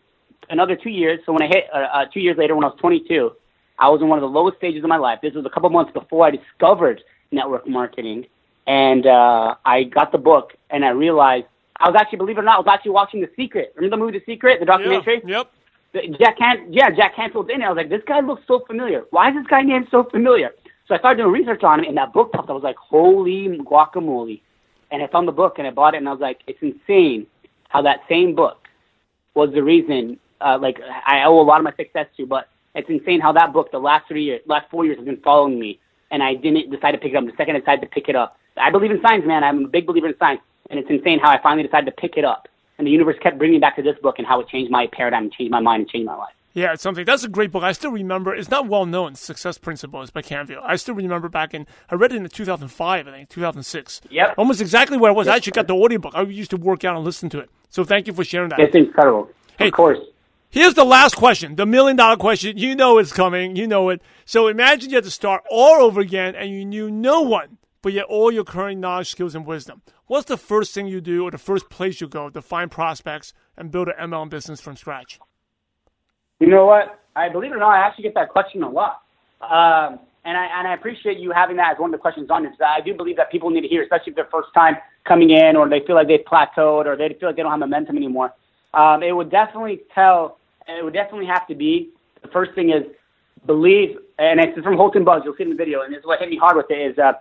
[0.50, 1.20] another two years.
[1.26, 3.32] So when I hit uh, uh, two years later, when I was 22,
[3.80, 5.20] I was in one of the lowest stages of my life.
[5.22, 7.02] This was a couple months before I discovered
[7.32, 8.26] network marketing,
[8.68, 11.46] and uh, I got the book, and I realized
[11.80, 13.74] I was actually, believe it or not, I was actually watching The Secret.
[13.76, 15.22] Remember the movie The Secret, the documentary?
[15.26, 15.44] Yeah,
[15.94, 16.20] yep.
[16.20, 17.66] Jack Can, yeah, Jack Canfield's in it.
[17.66, 19.06] I was like, this guy looks so familiar.
[19.12, 20.52] Why is this guy name so familiar?
[20.88, 22.50] So I started doing research on him, and that book popped.
[22.50, 24.42] I was like, holy guacamole!
[24.92, 27.28] And I found the book, and I bought it, and I was like, it's insane
[27.70, 28.68] how that same book
[29.34, 30.20] was the reason.
[30.40, 33.54] Uh, like I owe a lot of my success to, but it's insane how that
[33.54, 35.80] book, the last three years, last four years, has been following me,
[36.12, 37.26] and I didn't decide to pick it up.
[37.26, 39.44] The second I decided to pick it up, I believe in science, man.
[39.44, 42.18] I'm a big believer in science, and it's insane how I finally decided to pick
[42.18, 42.48] it up,
[42.78, 44.88] and the universe kept bringing me back to this book, and how it changed my
[44.92, 46.34] paradigm, and changed my mind, and changed my life.
[46.54, 47.06] Yeah, it's something.
[47.06, 47.62] That's a great book.
[47.62, 48.34] I still remember.
[48.34, 49.14] It's not well known.
[49.14, 50.64] Success Principles by Canfield.
[50.66, 51.68] I still remember back in.
[51.92, 54.02] I read it in 2005, I think, 2006.
[54.10, 54.34] Yep.
[54.40, 55.28] Almost exactly where I was.
[55.28, 55.34] Yep.
[55.34, 56.16] I actually got the audiobook.
[56.16, 57.52] I used to work out and listen to it.
[57.70, 58.60] So thank you for sharing that.
[58.60, 59.30] It's incredible.
[59.60, 60.00] Hey, of course.
[60.50, 62.58] Here's the last question, the million dollar question.
[62.58, 63.56] You know it's coming.
[63.56, 64.02] You know it.
[64.26, 67.94] So imagine you had to start all over again and you knew no one, but
[67.94, 69.82] yet all your current knowledge, skills, and wisdom.
[70.06, 73.34] What's the first thing you do or the first place you go to find prospects
[73.56, 75.20] and build an MLM business from scratch?
[76.40, 77.00] You know what?
[77.16, 79.02] I believe it or not, I actually get that question a lot.
[79.42, 82.46] Um, and I and I appreciate you having that as one of the questions on
[82.46, 82.52] it.
[82.62, 84.76] I do believe that people need to hear, especially if they're first time
[85.06, 87.60] coming in, or they feel like they've plateaued, or they feel like they don't have
[87.60, 88.34] momentum anymore.
[88.74, 90.40] Um, it would definitely tell.
[90.68, 92.84] It would definitely have to be the first thing is
[93.46, 96.20] believe, and it's from Holton Buggs, You'll see in the video, and this is what
[96.20, 97.14] hit me hard with it is uh,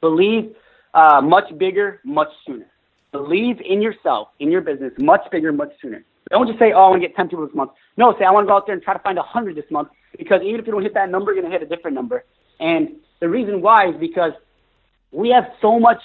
[0.00, 0.54] believe
[0.94, 2.66] uh, much bigger, much sooner.
[3.12, 6.04] Believe in yourself, in your business, much bigger, much sooner.
[6.30, 7.70] Don't just say, oh, I want to get 10 people this month.
[7.96, 9.88] No, say, I want to go out there and try to find 100 this month
[10.18, 12.24] because even if you don't hit that number, you're going to hit a different number.
[12.58, 14.32] And the reason why is because
[15.12, 16.00] we have so much,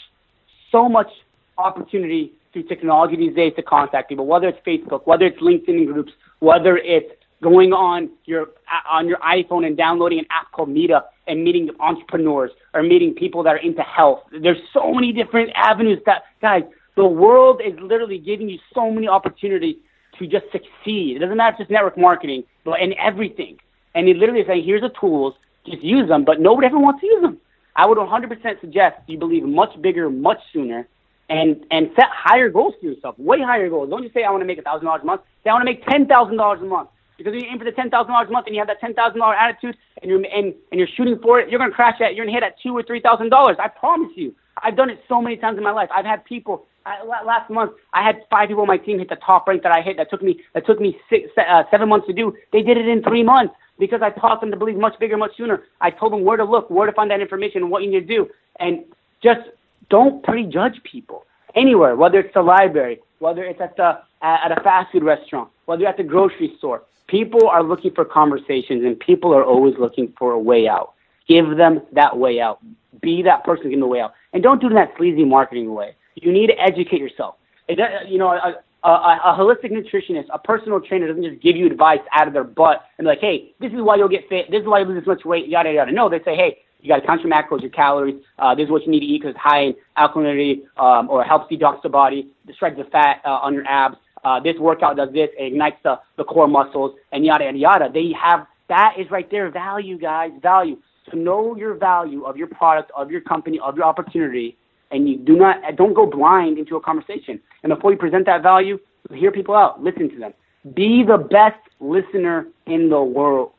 [0.72, 1.10] so much
[1.58, 6.12] opportunity through technology these days to contact people, whether it's Facebook, whether it's LinkedIn groups,
[6.40, 7.12] whether it's
[7.42, 8.50] going on your
[8.90, 13.42] on your iPhone and downloading an app called Meetup and meeting entrepreneurs or meeting people
[13.44, 14.20] that are into health.
[14.44, 16.64] There's so many different avenues that guys,
[16.98, 19.78] the world is literally giving you so many opportunities
[20.20, 21.16] to just succeed.
[21.16, 23.58] It doesn't matter if it's network marketing, but in everything.
[23.96, 25.34] And it literally say, here's the tools,
[25.66, 27.38] just use them, but nobody ever wants to use them.
[27.78, 30.86] I would 100% suggest you believe much bigger, much sooner,
[31.30, 33.90] and and set higher goals for yourself, way higher goals.
[33.90, 35.22] Don't just say I want to make a thousand dollars a month.
[35.46, 36.90] Say I want to make ten thousand dollars a month.
[37.24, 38.94] Because you aim for the ten thousand dollars a month and you have that ten
[38.94, 42.16] thousand dollar attitude and you're and, and you're shooting for it, you're gonna crash at
[42.16, 43.58] you're gonna hit at two or three thousand dollars.
[43.60, 44.34] I promise you.
[44.64, 45.90] I've done it so many times in my life.
[45.96, 47.72] I've had people I, last month.
[47.94, 49.98] I had five people on my team hit the top rank that I hit.
[49.98, 52.36] That took me that took me six uh, seven months to do.
[52.52, 55.36] They did it in three months because I taught them to believe much bigger, much
[55.38, 55.64] sooner.
[55.80, 58.16] I told them where to look, where to find that information, what you need to
[58.16, 58.84] do, and
[59.24, 59.42] just
[59.90, 64.92] don't prejudge people anywhere, whether it's the library, whether it's at the at a fast
[64.92, 66.84] food restaurant, whether you're at the grocery store.
[67.12, 70.94] People are looking for conversations, and people are always looking for a way out.
[71.28, 72.60] Give them that way out.
[73.02, 75.94] Be that person giving the way out, and don't do that sleazy marketing way.
[76.16, 77.36] You need to educate yourself.
[77.68, 82.00] You know, a, a, a holistic nutritionist, a personal trainer doesn't just give you advice
[82.14, 84.50] out of their butt and be like, hey, this is why you'll get fit.
[84.50, 85.92] This is why you lose this much weight, yada, yada.
[85.92, 88.22] No, they say, hey, you got to count your macros, your calories.
[88.40, 91.24] Uh, this is what you need to eat because it's high in alkalinity um, or
[91.24, 93.98] helps detox the body, shreds the fat uh, on your abs.
[94.24, 97.90] Uh, this workout does this, it ignites the, the core muscles, and yada, yada, yada.
[97.94, 100.78] They have, that is right there, value, guys, value.
[101.10, 104.56] To know your value of your product, of your company, of your opportunity,
[104.92, 107.40] and you do not, don't go blind into a conversation.
[107.64, 108.80] And before you present that value,
[109.12, 110.34] hear people out, listen to them.
[110.76, 113.54] Be the best listener in the world.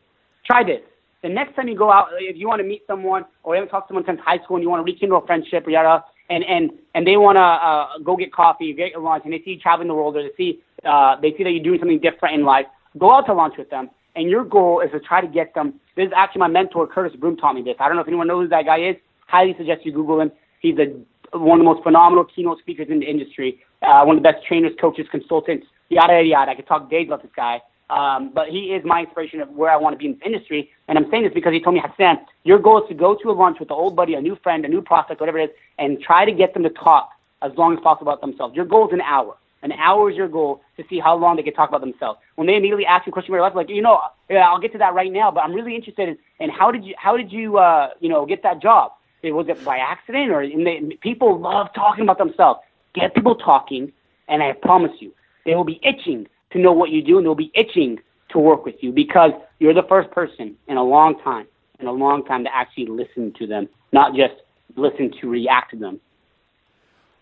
[0.46, 0.80] Try this.
[1.22, 3.70] The next time you go out, if you want to meet someone or you haven't
[3.70, 6.45] talked to someone since high school and you want to rekindle a friendship, yada, and
[6.45, 9.61] and and they want to uh, go get coffee, get lunch, and they see you
[9.61, 12.45] traveling the world, or they see uh, they see that you're doing something different in
[12.45, 12.66] life,
[12.99, 13.91] go out to lunch with them.
[14.14, 15.80] And your goal is to try to get them.
[15.97, 17.76] This is actually my mentor, Curtis Broom, taught me this.
[17.80, 18.97] I don't know if anyone knows who that guy is.
[19.26, 20.30] Highly suggest you Google him.
[20.61, 20.93] He's a
[21.39, 24.45] one of the most phenomenal keynote speakers in the industry, uh, one of the best
[24.47, 26.51] trainers, coaches, consultants, yada, yada, yada.
[26.51, 27.61] I could talk days about this guy.
[27.93, 30.70] Um, but he is my inspiration of where I want to be in this industry.
[30.88, 33.30] And I'm saying this because he told me, Hassan, your goal is to go to
[33.30, 35.57] a lunch with an old buddy, a new friend, a new prospect, whatever it is,
[35.78, 37.11] and try to get them to talk
[37.43, 38.57] as long as possible about themselves.
[38.57, 39.36] Your goal is an hour.
[39.62, 42.18] An hour is your goal to see how long they can talk about themselves.
[42.36, 44.78] When they immediately ask you a question life, like, you know, yeah, I'll get to
[44.78, 47.59] that right now, but I'm really interested in, in how did you, how did you,
[47.59, 48.93] uh, you know, get that job?
[49.22, 52.61] It, was it by accident or they, people love talking about themselves?
[52.95, 53.93] Get people talking,
[54.28, 55.12] and I promise you,
[55.45, 57.98] they will be itching to know what you do, and they'll be itching
[58.30, 61.46] to work with you because you're the first person in a long time,
[61.80, 64.34] in a long time to actually listen to them, not just
[64.76, 66.00] listen to react to them.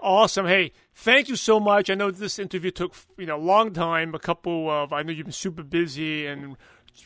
[0.02, 0.46] Awesome.
[0.46, 1.90] Hey, thank you so much.
[1.90, 4.14] I know this interview took you know a long time.
[4.14, 6.56] A couple of I know you've been super busy and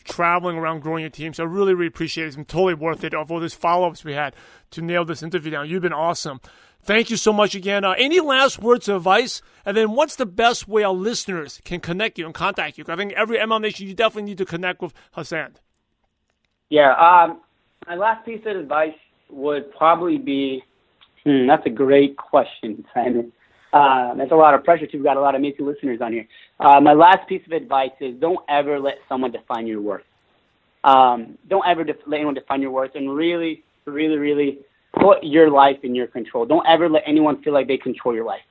[0.05, 1.35] traveling around growing your team.
[1.35, 2.27] So I really, really appreciate it.
[2.29, 4.35] It's been totally worth it of all these follow ups we had
[4.71, 5.69] to nail this interview down.
[5.69, 6.41] You've been awesome.
[6.85, 7.85] Thank you so much again.
[7.85, 9.43] Uh, any last words of advice?
[9.65, 12.85] And then what's the best way our listeners can connect you and contact you?
[12.87, 15.55] I think every MLM Nation, you definitely need to connect with Hassan.
[16.69, 16.93] Yeah.
[16.93, 17.41] Um,
[17.87, 18.95] my last piece of advice
[19.31, 20.63] would probably be
[21.25, 23.33] Hmm, that's a great question, Simon.
[23.73, 24.99] Uh, that's a lot of pressure too.
[24.99, 26.29] We've got a lot of amazing listeners on here.
[26.61, 30.05] Uh, my last piece of advice is don't ever let someone define your worth.
[30.85, 34.59] Um, don't ever def- let anyone define your worth, and really, really, really
[35.01, 36.47] put your life in your control.
[36.47, 38.43] Don't ever let anyone feel like they control your life.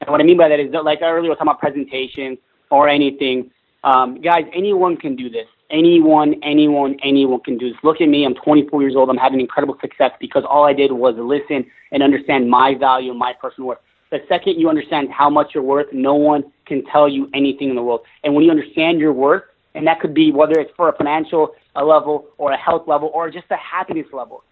[0.00, 2.38] And what I mean by that is, that, like I earlier, were talking about presentations
[2.70, 3.50] or anything.
[3.84, 5.46] Um, guys, anyone can do this.
[5.70, 7.78] Anyone, anyone, anyone can do this.
[7.82, 8.24] Look at me.
[8.24, 9.08] I'm 24 years old.
[9.10, 13.18] I'm having incredible success because all I did was listen and understand my value and
[13.18, 13.78] my personal worth.
[14.10, 17.74] The second you understand how much you're worth, no one can tell you anything in
[17.74, 18.02] the world.
[18.22, 19.42] And when you understand your worth,
[19.74, 23.30] and that could be whether it's for a financial level or a health level or
[23.30, 24.44] just a happiness level,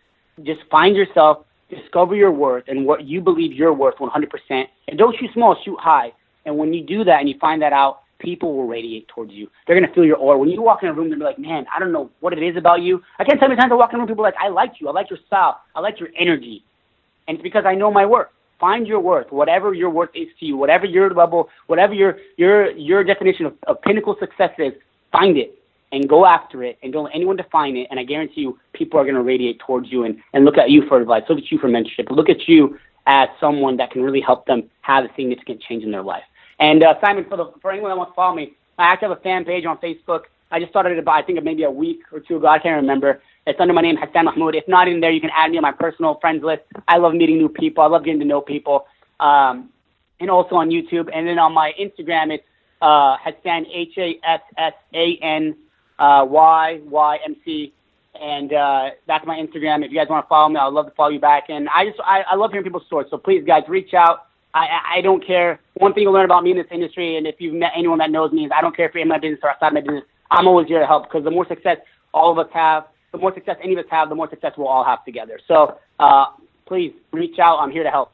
[0.42, 4.66] just find yourself, discover your worth and what you believe you're worth 100%.
[4.88, 6.12] And don't shoot small, shoot high.
[6.44, 9.48] And when you do that and you find that out, people will radiate towards you.
[9.66, 10.38] They're gonna feel your aura.
[10.38, 12.56] When you walk in a room, they're like, "Man, I don't know what it is
[12.56, 14.24] about you." I can't tell you how many times I walk in a room, people
[14.24, 14.88] are like, "I like you.
[14.88, 15.60] I like your style.
[15.74, 16.62] I like your energy,"
[17.26, 18.28] and it's because I know my worth.
[18.60, 22.70] Find your worth, whatever your worth is to you, whatever your level, whatever your your
[22.70, 24.72] your definition of, of pinnacle success is.
[25.10, 25.58] Find it
[25.92, 27.86] and go after it, and don't let anyone define it.
[27.90, 30.70] And I guarantee you, people are going to radiate towards you and and look at
[30.70, 31.22] you for advice.
[31.28, 32.10] Look at you for mentorship.
[32.10, 35.90] Look at you as someone that can really help them have a significant change in
[35.90, 36.22] their life.
[36.58, 39.18] And uh, Simon, for the for anyone that wants to follow me, I actually have
[39.18, 40.22] a fan page on Facebook.
[40.50, 42.46] I just started it about I think maybe a week or two ago.
[42.46, 43.20] I can't remember.
[43.46, 44.54] It's under my name Hassan Mahmoud.
[44.54, 46.62] If not in there, you can add me on my personal friends list.
[46.86, 47.82] I love meeting new people.
[47.82, 48.86] I love getting to know people.
[49.18, 49.70] Um,
[50.20, 51.10] and also on YouTube.
[51.12, 52.44] And then on my Instagram, it's
[52.80, 55.56] uh, Hassan H A S S A N
[55.98, 57.72] uh, Y Y M C.
[58.20, 59.84] And uh, that's my Instagram.
[59.84, 61.44] If you guys want to follow me, I'd love to follow you back.
[61.48, 63.08] And I just I, I love hearing people's stories.
[63.10, 64.26] So please, guys, reach out.
[64.54, 65.60] I, I don't care.
[65.74, 68.10] One thing you learn about me in this industry, and if you've met anyone that
[68.10, 70.04] knows me, is I don't care if you're in my business or outside my business.
[70.30, 71.78] I'm always here to help because the more success
[72.12, 74.68] all of us have, the more success any of us have, the more success we'll
[74.68, 75.40] all have together.
[75.48, 76.26] So uh,
[76.66, 77.60] please reach out.
[77.60, 78.12] I'm here to help.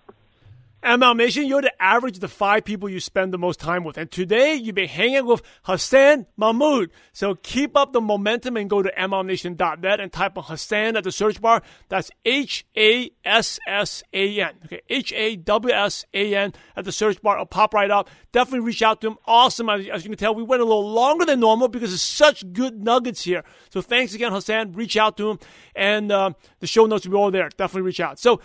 [0.83, 3.99] MLM Nation, you're the average of the five people you spend the most time with.
[3.99, 6.93] And today you've been hanging with Hassan Mahmoud.
[7.13, 11.11] So keep up the momentum and go to MLMNation.net and type on Hassan at the
[11.11, 11.63] search bar.
[11.89, 14.51] That's H A S S A N.
[14.67, 17.35] Okay, H A W S A N at the search bar.
[17.35, 18.09] It'll pop right up.
[18.31, 19.17] Definitely reach out to him.
[19.27, 19.69] Awesome.
[19.69, 22.53] As, as you can tell, we went a little longer than normal because there's such
[22.53, 23.43] good nuggets here.
[23.71, 24.75] So thanks again, Hassan.
[24.75, 25.39] Reach out to him.
[25.75, 27.49] And uh, the show notes will be all there.
[27.49, 28.21] Definitely reach out.
[28.21, 28.41] So,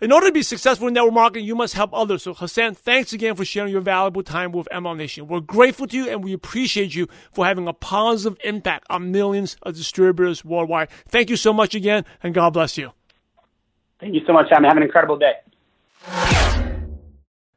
[0.00, 2.24] in order to be successful in network marketing, you must help others.
[2.24, 5.28] So, Hassan, thanks again for sharing your valuable time with MLM Nation.
[5.28, 9.56] We're grateful to you and we appreciate you for having a positive impact on millions
[9.62, 10.88] of distributors worldwide.
[11.08, 12.90] Thank you so much again, and God bless you.
[14.00, 14.68] Thank you so much, Simon.
[14.68, 15.34] Have an incredible day.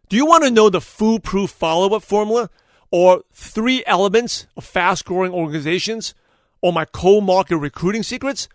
[0.09, 2.49] Do you want to know the foolproof follow up formula
[2.91, 6.13] or three elements of fast growing organizations
[6.61, 8.47] or my co market recruiting secrets?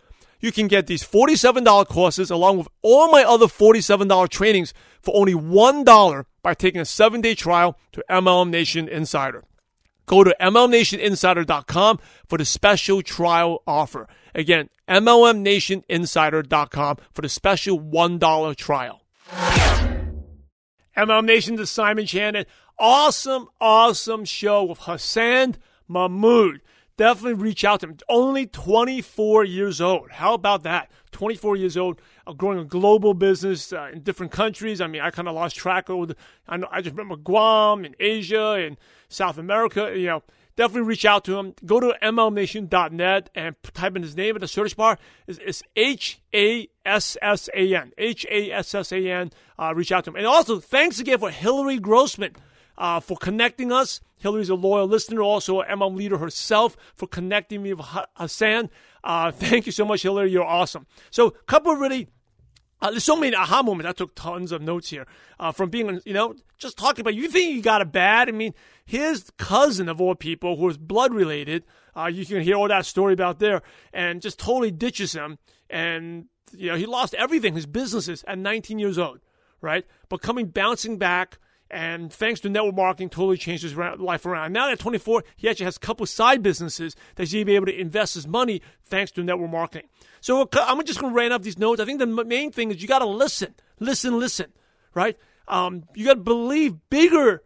[0.42, 5.32] You can get these $47 courses along with all my other $47 trainings for only
[5.32, 9.44] $1 by taking a seven day trial to MLM Nation Insider.
[10.04, 14.08] Go to MLMNationInsider.com for the special trial offer.
[14.34, 19.02] Again, MLMNationInsider.com for the special $1 trial.
[20.96, 22.44] MLM Nation, the Simon Chan.
[22.78, 26.60] Awesome, awesome show with Hassan Mahmoud
[26.96, 27.96] definitely reach out to him.
[28.08, 30.10] Only 24 years old.
[30.10, 30.90] How about that?
[31.12, 34.80] 24 years old, uh, growing a global business uh, in different countries.
[34.80, 36.08] I mean, I kind of lost track of.
[36.08, 36.16] The,
[36.48, 38.76] I know I just remember Guam and Asia and
[39.08, 39.92] South America.
[39.94, 40.22] You know,
[40.56, 41.54] definitely reach out to him.
[41.64, 44.98] Go to mlmnation.net and type in his name in the search bar.
[45.26, 47.92] It's, H A S S A N.
[47.98, 49.30] H A S S A N.
[49.58, 50.16] Uh, reach out to him.
[50.16, 52.34] And also, thanks again for Hillary Grossman
[52.78, 54.00] uh, for connecting us.
[54.18, 58.70] Hillary's a loyal listener, also an MLM leader herself, for connecting me with Hassan.
[59.02, 60.30] Uh, thank you so much, Hillary.
[60.30, 60.86] You're awesome.
[61.10, 62.08] So, a couple really
[62.82, 63.88] uh, there's so many aha moments.
[63.88, 65.06] I took tons of notes here
[65.38, 67.14] uh, from being, you know, just talking about.
[67.14, 68.28] You think you got it bad?
[68.28, 68.54] I mean,
[68.84, 71.62] his cousin of all people, who is blood related,
[71.96, 73.62] uh, you can hear all that story about there,
[73.92, 75.38] and just totally ditches him.
[75.70, 79.20] And you know, he lost everything, his businesses, at 19 years old,
[79.60, 79.86] right?
[80.08, 81.38] But coming bouncing back,
[81.72, 84.52] and thanks to network marketing, totally changed his life around.
[84.52, 88.14] Now at 24, he actually has a couple side businesses that he's able to invest
[88.14, 89.88] his money thanks to network marketing.
[90.20, 91.80] So I'm just going to run off these notes.
[91.80, 94.52] I think the main thing is you got to listen, listen, listen,
[94.94, 95.16] right?
[95.48, 97.42] Um, you got to believe bigger,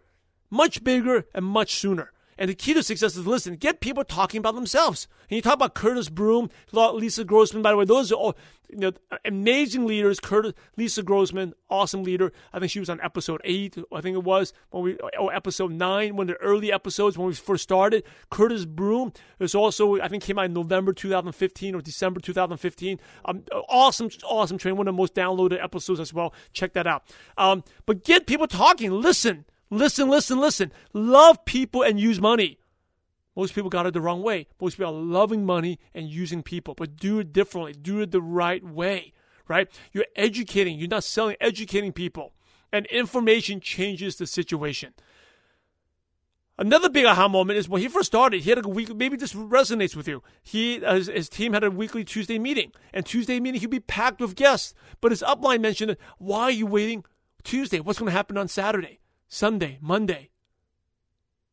[0.51, 2.13] much bigger, and much sooner.
[2.39, 5.09] And the key to success is listen, get people talking about themselves.
[5.31, 8.37] And you talk about Curtis Broom, Lisa Grossman, by the way, those are all
[8.69, 8.93] you know,
[9.25, 10.21] amazing leaders.
[10.21, 12.33] Curtis, Lisa Grossman, awesome leader.
[12.53, 14.99] I think she was on episode eight, I think it was, when we,
[15.33, 18.05] episode nine, one of the early episodes when we first started.
[18.31, 23.01] Curtis Broom is also, I think, came out in November 2015 or December 2015.
[23.25, 26.35] Um, awesome, awesome training, one of the most downloaded episodes as well.
[26.53, 27.05] Check that out.
[27.39, 28.91] Um, but get people talking.
[28.91, 29.45] Listen.
[29.71, 30.73] Listen, listen, listen.
[30.93, 32.59] Love people and use money.
[33.35, 34.47] Most people got it the wrong way.
[34.61, 37.75] Most people are loving money and using people, but do it differently.
[37.75, 39.13] Do it the right way,
[39.47, 39.69] right?
[39.93, 42.33] You're educating, you're not selling, educating people.
[42.73, 44.95] And information changes the situation.
[46.59, 49.35] Another big aha moment is when he first started, he had a week, maybe this
[49.35, 50.23] resonates with you.
[50.43, 53.81] He, uh, his, his team had a weekly Tuesday meeting, and Tuesday meeting he'd be
[53.81, 54.73] packed with guests.
[55.03, 57.05] But his upline mentioned, why are you waiting
[57.45, 57.81] Tuesday?
[57.81, 59.01] What's going to happen on Saturday?
[59.29, 60.31] Sunday, Monday.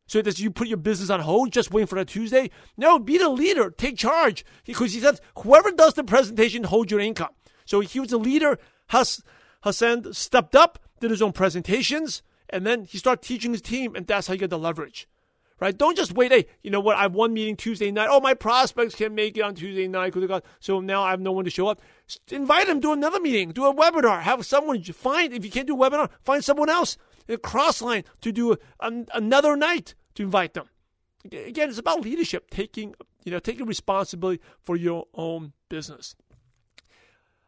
[0.05, 2.49] So does you put your business on hold just waiting for that Tuesday?
[2.78, 3.71] No, be the leader.
[3.71, 4.45] Take charge.
[4.65, 7.32] Because he says whoever does the presentation holds your income.
[7.65, 8.59] So he was a leader.
[8.88, 9.24] Has
[9.61, 14.05] Hassan stepped up, did his own presentations, and then he started teaching his team, and
[14.05, 15.07] that's how you get the leverage.
[15.59, 15.78] Right?
[15.78, 16.34] Don't just wait.
[16.34, 16.97] Hey, you know what?
[16.97, 18.09] I have one meeting Tuesday night.
[18.11, 21.32] Oh, my prospects can't make it on Tuesday night because so now I have no
[21.32, 21.82] one to show up.
[22.30, 23.51] Invite them to another meeting.
[23.51, 24.21] Do a webinar.
[24.21, 26.97] Have someone find if you can't do a webinar, find someone else
[27.41, 28.57] cross line to do a,
[29.13, 30.69] another night to invite them.
[31.26, 36.15] Again, it's about leadership, taking you know taking responsibility for your own business.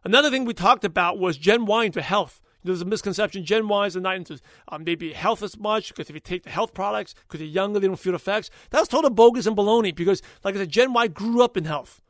[0.04, 2.40] Another thing we talked about was Gen Y into health.
[2.64, 6.16] There's a misconception Gen Y is not into um, maybe health as much because if
[6.16, 8.50] you take the health products, because they're younger, they don't feel the effects.
[8.72, 12.02] That's total bogus and baloney because, like I said, Gen Y grew up in health.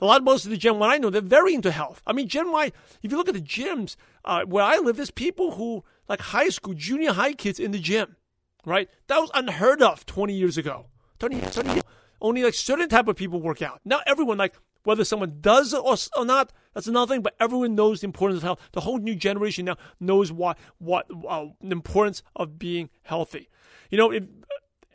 [0.00, 2.02] A lot, most of the Gen Y I know, they're very into health.
[2.06, 2.72] I mean, Gen Y,
[3.02, 6.48] if you look at the gyms uh, where I live, there's people who, like high
[6.48, 8.16] school, junior high kids in the gym,
[8.64, 8.88] right?
[9.08, 10.86] That was unheard of 20 years ago.
[11.18, 11.82] 20, 20 years,
[12.20, 13.80] only like certain type of people work out.
[13.84, 14.54] Now everyone, like
[14.84, 17.22] whether someone does or, or not, that's another thing.
[17.22, 18.60] But everyone knows the importance of health.
[18.72, 23.48] The whole new generation now knows what what uh, the importance of being healthy.
[23.90, 24.28] You know, it,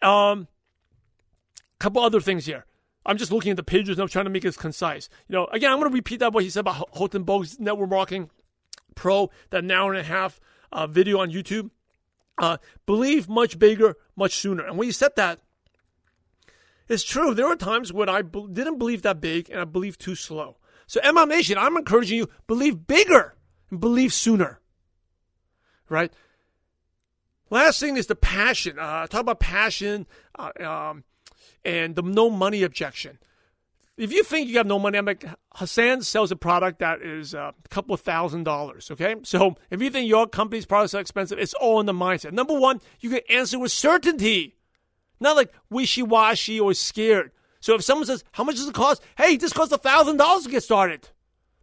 [0.02, 0.48] um,
[1.80, 2.66] couple other things here.
[3.06, 5.10] I'm just looking at the pages and I'm trying to make it concise.
[5.28, 7.90] You know, again, I'm going to repeat that what he said about Holton Buggs Network
[7.90, 8.30] Marketing
[8.96, 10.40] Pro, that an hour and a half
[10.74, 11.70] uh, video on YouTube.
[12.38, 14.66] Uh, believe much bigger, much sooner.
[14.66, 15.40] And when you said that,
[16.90, 17.34] it's true.
[17.34, 20.58] There were times when I didn't believe that big and I believed too slow.
[20.88, 23.36] So, MLM Nation, I'm encouraging you believe bigger
[23.70, 24.60] and believe sooner.
[25.88, 26.12] Right?
[27.50, 28.80] Last thing is the passion.
[28.80, 30.08] Uh, talk about passion.
[30.38, 31.04] Uh, um,
[31.64, 33.20] and the no money objection.
[33.96, 35.24] If you think you have no money, I'm like,
[35.54, 39.16] Hassan sells a product that is a couple of thousand dollars, okay?
[39.24, 42.32] So if you think your company's products are expensive, it's all in the mindset.
[42.32, 44.56] Number one, you can answer with certainty,
[45.20, 47.32] not like wishy washy or scared.
[47.60, 49.04] So if someone says, How much does it cost?
[49.16, 51.10] Hey, this costs a thousand dollars to get started.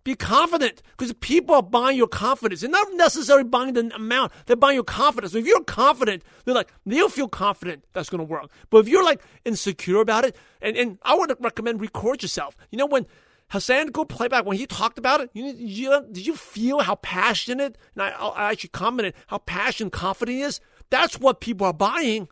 [0.03, 2.63] Be confident because people are buying your confidence.
[2.63, 5.33] They're not necessarily buying the amount, they're buying your confidence.
[5.33, 8.51] So if you're confident, they're like, they'll feel confident that's going to work.
[8.71, 12.57] But if you're like insecure about it, and, and I would recommend record yourself.
[12.71, 13.07] You know, when
[13.51, 15.31] Hassan, go play back when he talked about it.
[15.35, 17.77] You, you, did you feel how passionate?
[17.95, 20.61] And I, I actually commented how passionate, confident is.
[20.89, 22.29] That's what people are buying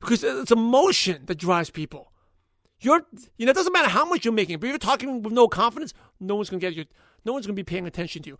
[0.00, 2.12] because it's emotion that drives people.
[2.84, 3.02] You're,
[3.38, 5.94] you know, it doesn't matter how much you're making, but you're talking with no confidence,
[6.20, 6.84] no one's going to get you.
[7.24, 8.38] No one's going to be paying attention to you.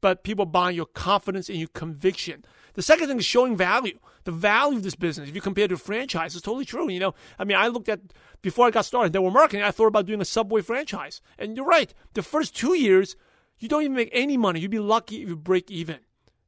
[0.00, 2.46] But people buying your confidence and your conviction.
[2.74, 3.98] The second thing is showing value.
[4.24, 5.28] The value of this business.
[5.28, 6.88] If you compare to a franchise, it's totally true.
[6.90, 8.00] You know, I mean, I looked at
[8.40, 9.12] before I got started.
[9.12, 9.62] there were marketing.
[9.62, 11.92] I thought about doing a Subway franchise, and you're right.
[12.14, 13.16] The first two years,
[13.58, 14.60] you don't even make any money.
[14.60, 15.98] You'd be lucky if you break even.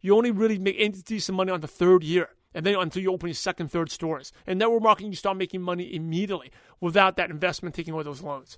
[0.01, 3.13] You only really make any decent money on the third year and then until you
[3.13, 4.33] open your second, third stores.
[4.47, 6.51] And network marketing, you start making money immediately
[6.81, 8.57] without that investment taking away those loans.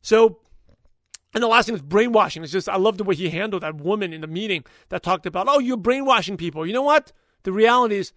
[0.00, 0.38] So,
[1.34, 2.44] and the last thing is brainwashing.
[2.44, 5.26] It's just, I love the way he handled that woman in the meeting that talked
[5.26, 6.64] about, oh, you're brainwashing people.
[6.64, 7.10] You know what?
[7.42, 8.12] The reality is,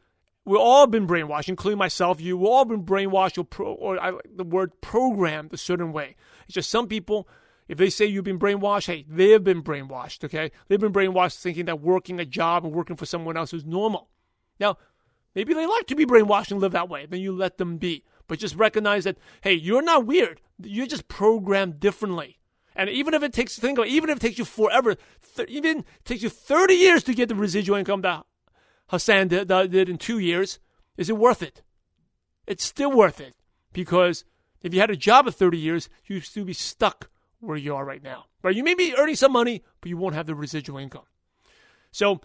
[0.46, 2.38] we've all been brainwashed, including myself, you.
[2.38, 6.16] We've all been brainwashed or, pro, or I, the word programmed a certain way.
[6.46, 7.28] It's just some people
[7.68, 10.52] if they say you've been brainwashed, hey, they've been brainwashed, okay?
[10.68, 14.10] They've been brainwashed thinking that working a job and working for someone else is normal.
[14.60, 14.78] Now,
[15.36, 17.06] maybe they like to be brainwashed and live that way.
[17.06, 18.04] Then you let them be.
[18.28, 20.42] But just recognize that, hey, you're not weird.
[20.62, 22.40] You're just programmed differently.
[22.76, 24.96] And even if it takes, think about, even if it takes you forever,
[25.36, 28.26] th- even takes you 30 years to get the residual income that
[28.90, 30.60] Hassan did, that did in two years,
[30.96, 31.64] is it worth it?
[32.46, 33.36] It's still worth it
[33.74, 34.26] because
[34.62, 37.10] if you had a job of 30 years, you'd still be stuck
[37.40, 38.26] where you are right now.
[38.44, 38.56] Right?
[38.56, 41.04] You may be earning some money, but you won't have the residual income.
[41.92, 42.22] So,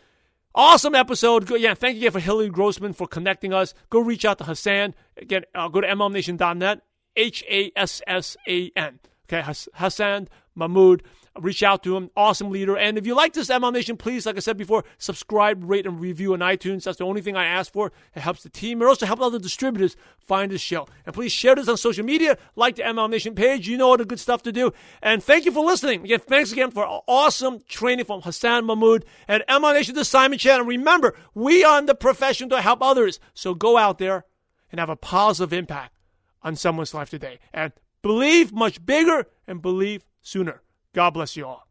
[0.54, 1.48] awesome episode.
[1.50, 3.74] Yeah, thank you again for Hillary Grossman for connecting us.
[3.90, 4.94] Go reach out to Hassan.
[5.16, 6.82] Again, uh, go to MLMNation.net.
[7.16, 8.98] H A S S A N.
[9.32, 11.02] Okay, Hassan Mahmoud
[11.40, 12.10] reach out to him.
[12.14, 12.76] Awesome leader.
[12.76, 15.98] And if you like this MLM Nation, please, like I said before, subscribe, rate, and
[15.98, 16.84] review on iTunes.
[16.84, 17.92] That's the only thing I ask for.
[18.14, 18.82] It helps the team.
[18.82, 20.86] It also helps other distributors find this show.
[21.06, 22.36] And please share this on social media.
[22.56, 23.66] Like the MLM Nation page.
[23.66, 24.72] You know all the good stuff to do.
[25.00, 26.04] And thank you for listening.
[26.04, 30.60] Again, thanks again for awesome training from Hassan Mahmoud and MLM Nation to Simon Chan.
[30.60, 33.18] And remember, we are in the profession to help others.
[33.32, 34.26] So go out there
[34.70, 35.94] and have a positive impact
[36.42, 37.38] on someone's life today.
[37.54, 37.72] And
[38.02, 40.62] believe much bigger and believe sooner.
[40.92, 41.66] God bless you all.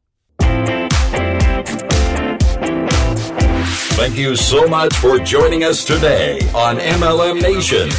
[3.94, 7.90] Thank you so much for joining us today on MLM Nation.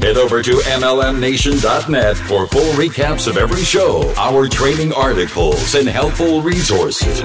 [0.00, 6.42] Head over to MLMNation.net for full recaps of every show, our training articles, and helpful
[6.42, 7.20] resources.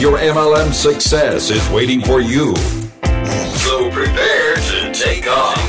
[0.00, 2.54] Your MLM success is waiting for you.
[3.56, 5.65] So prepare to take off.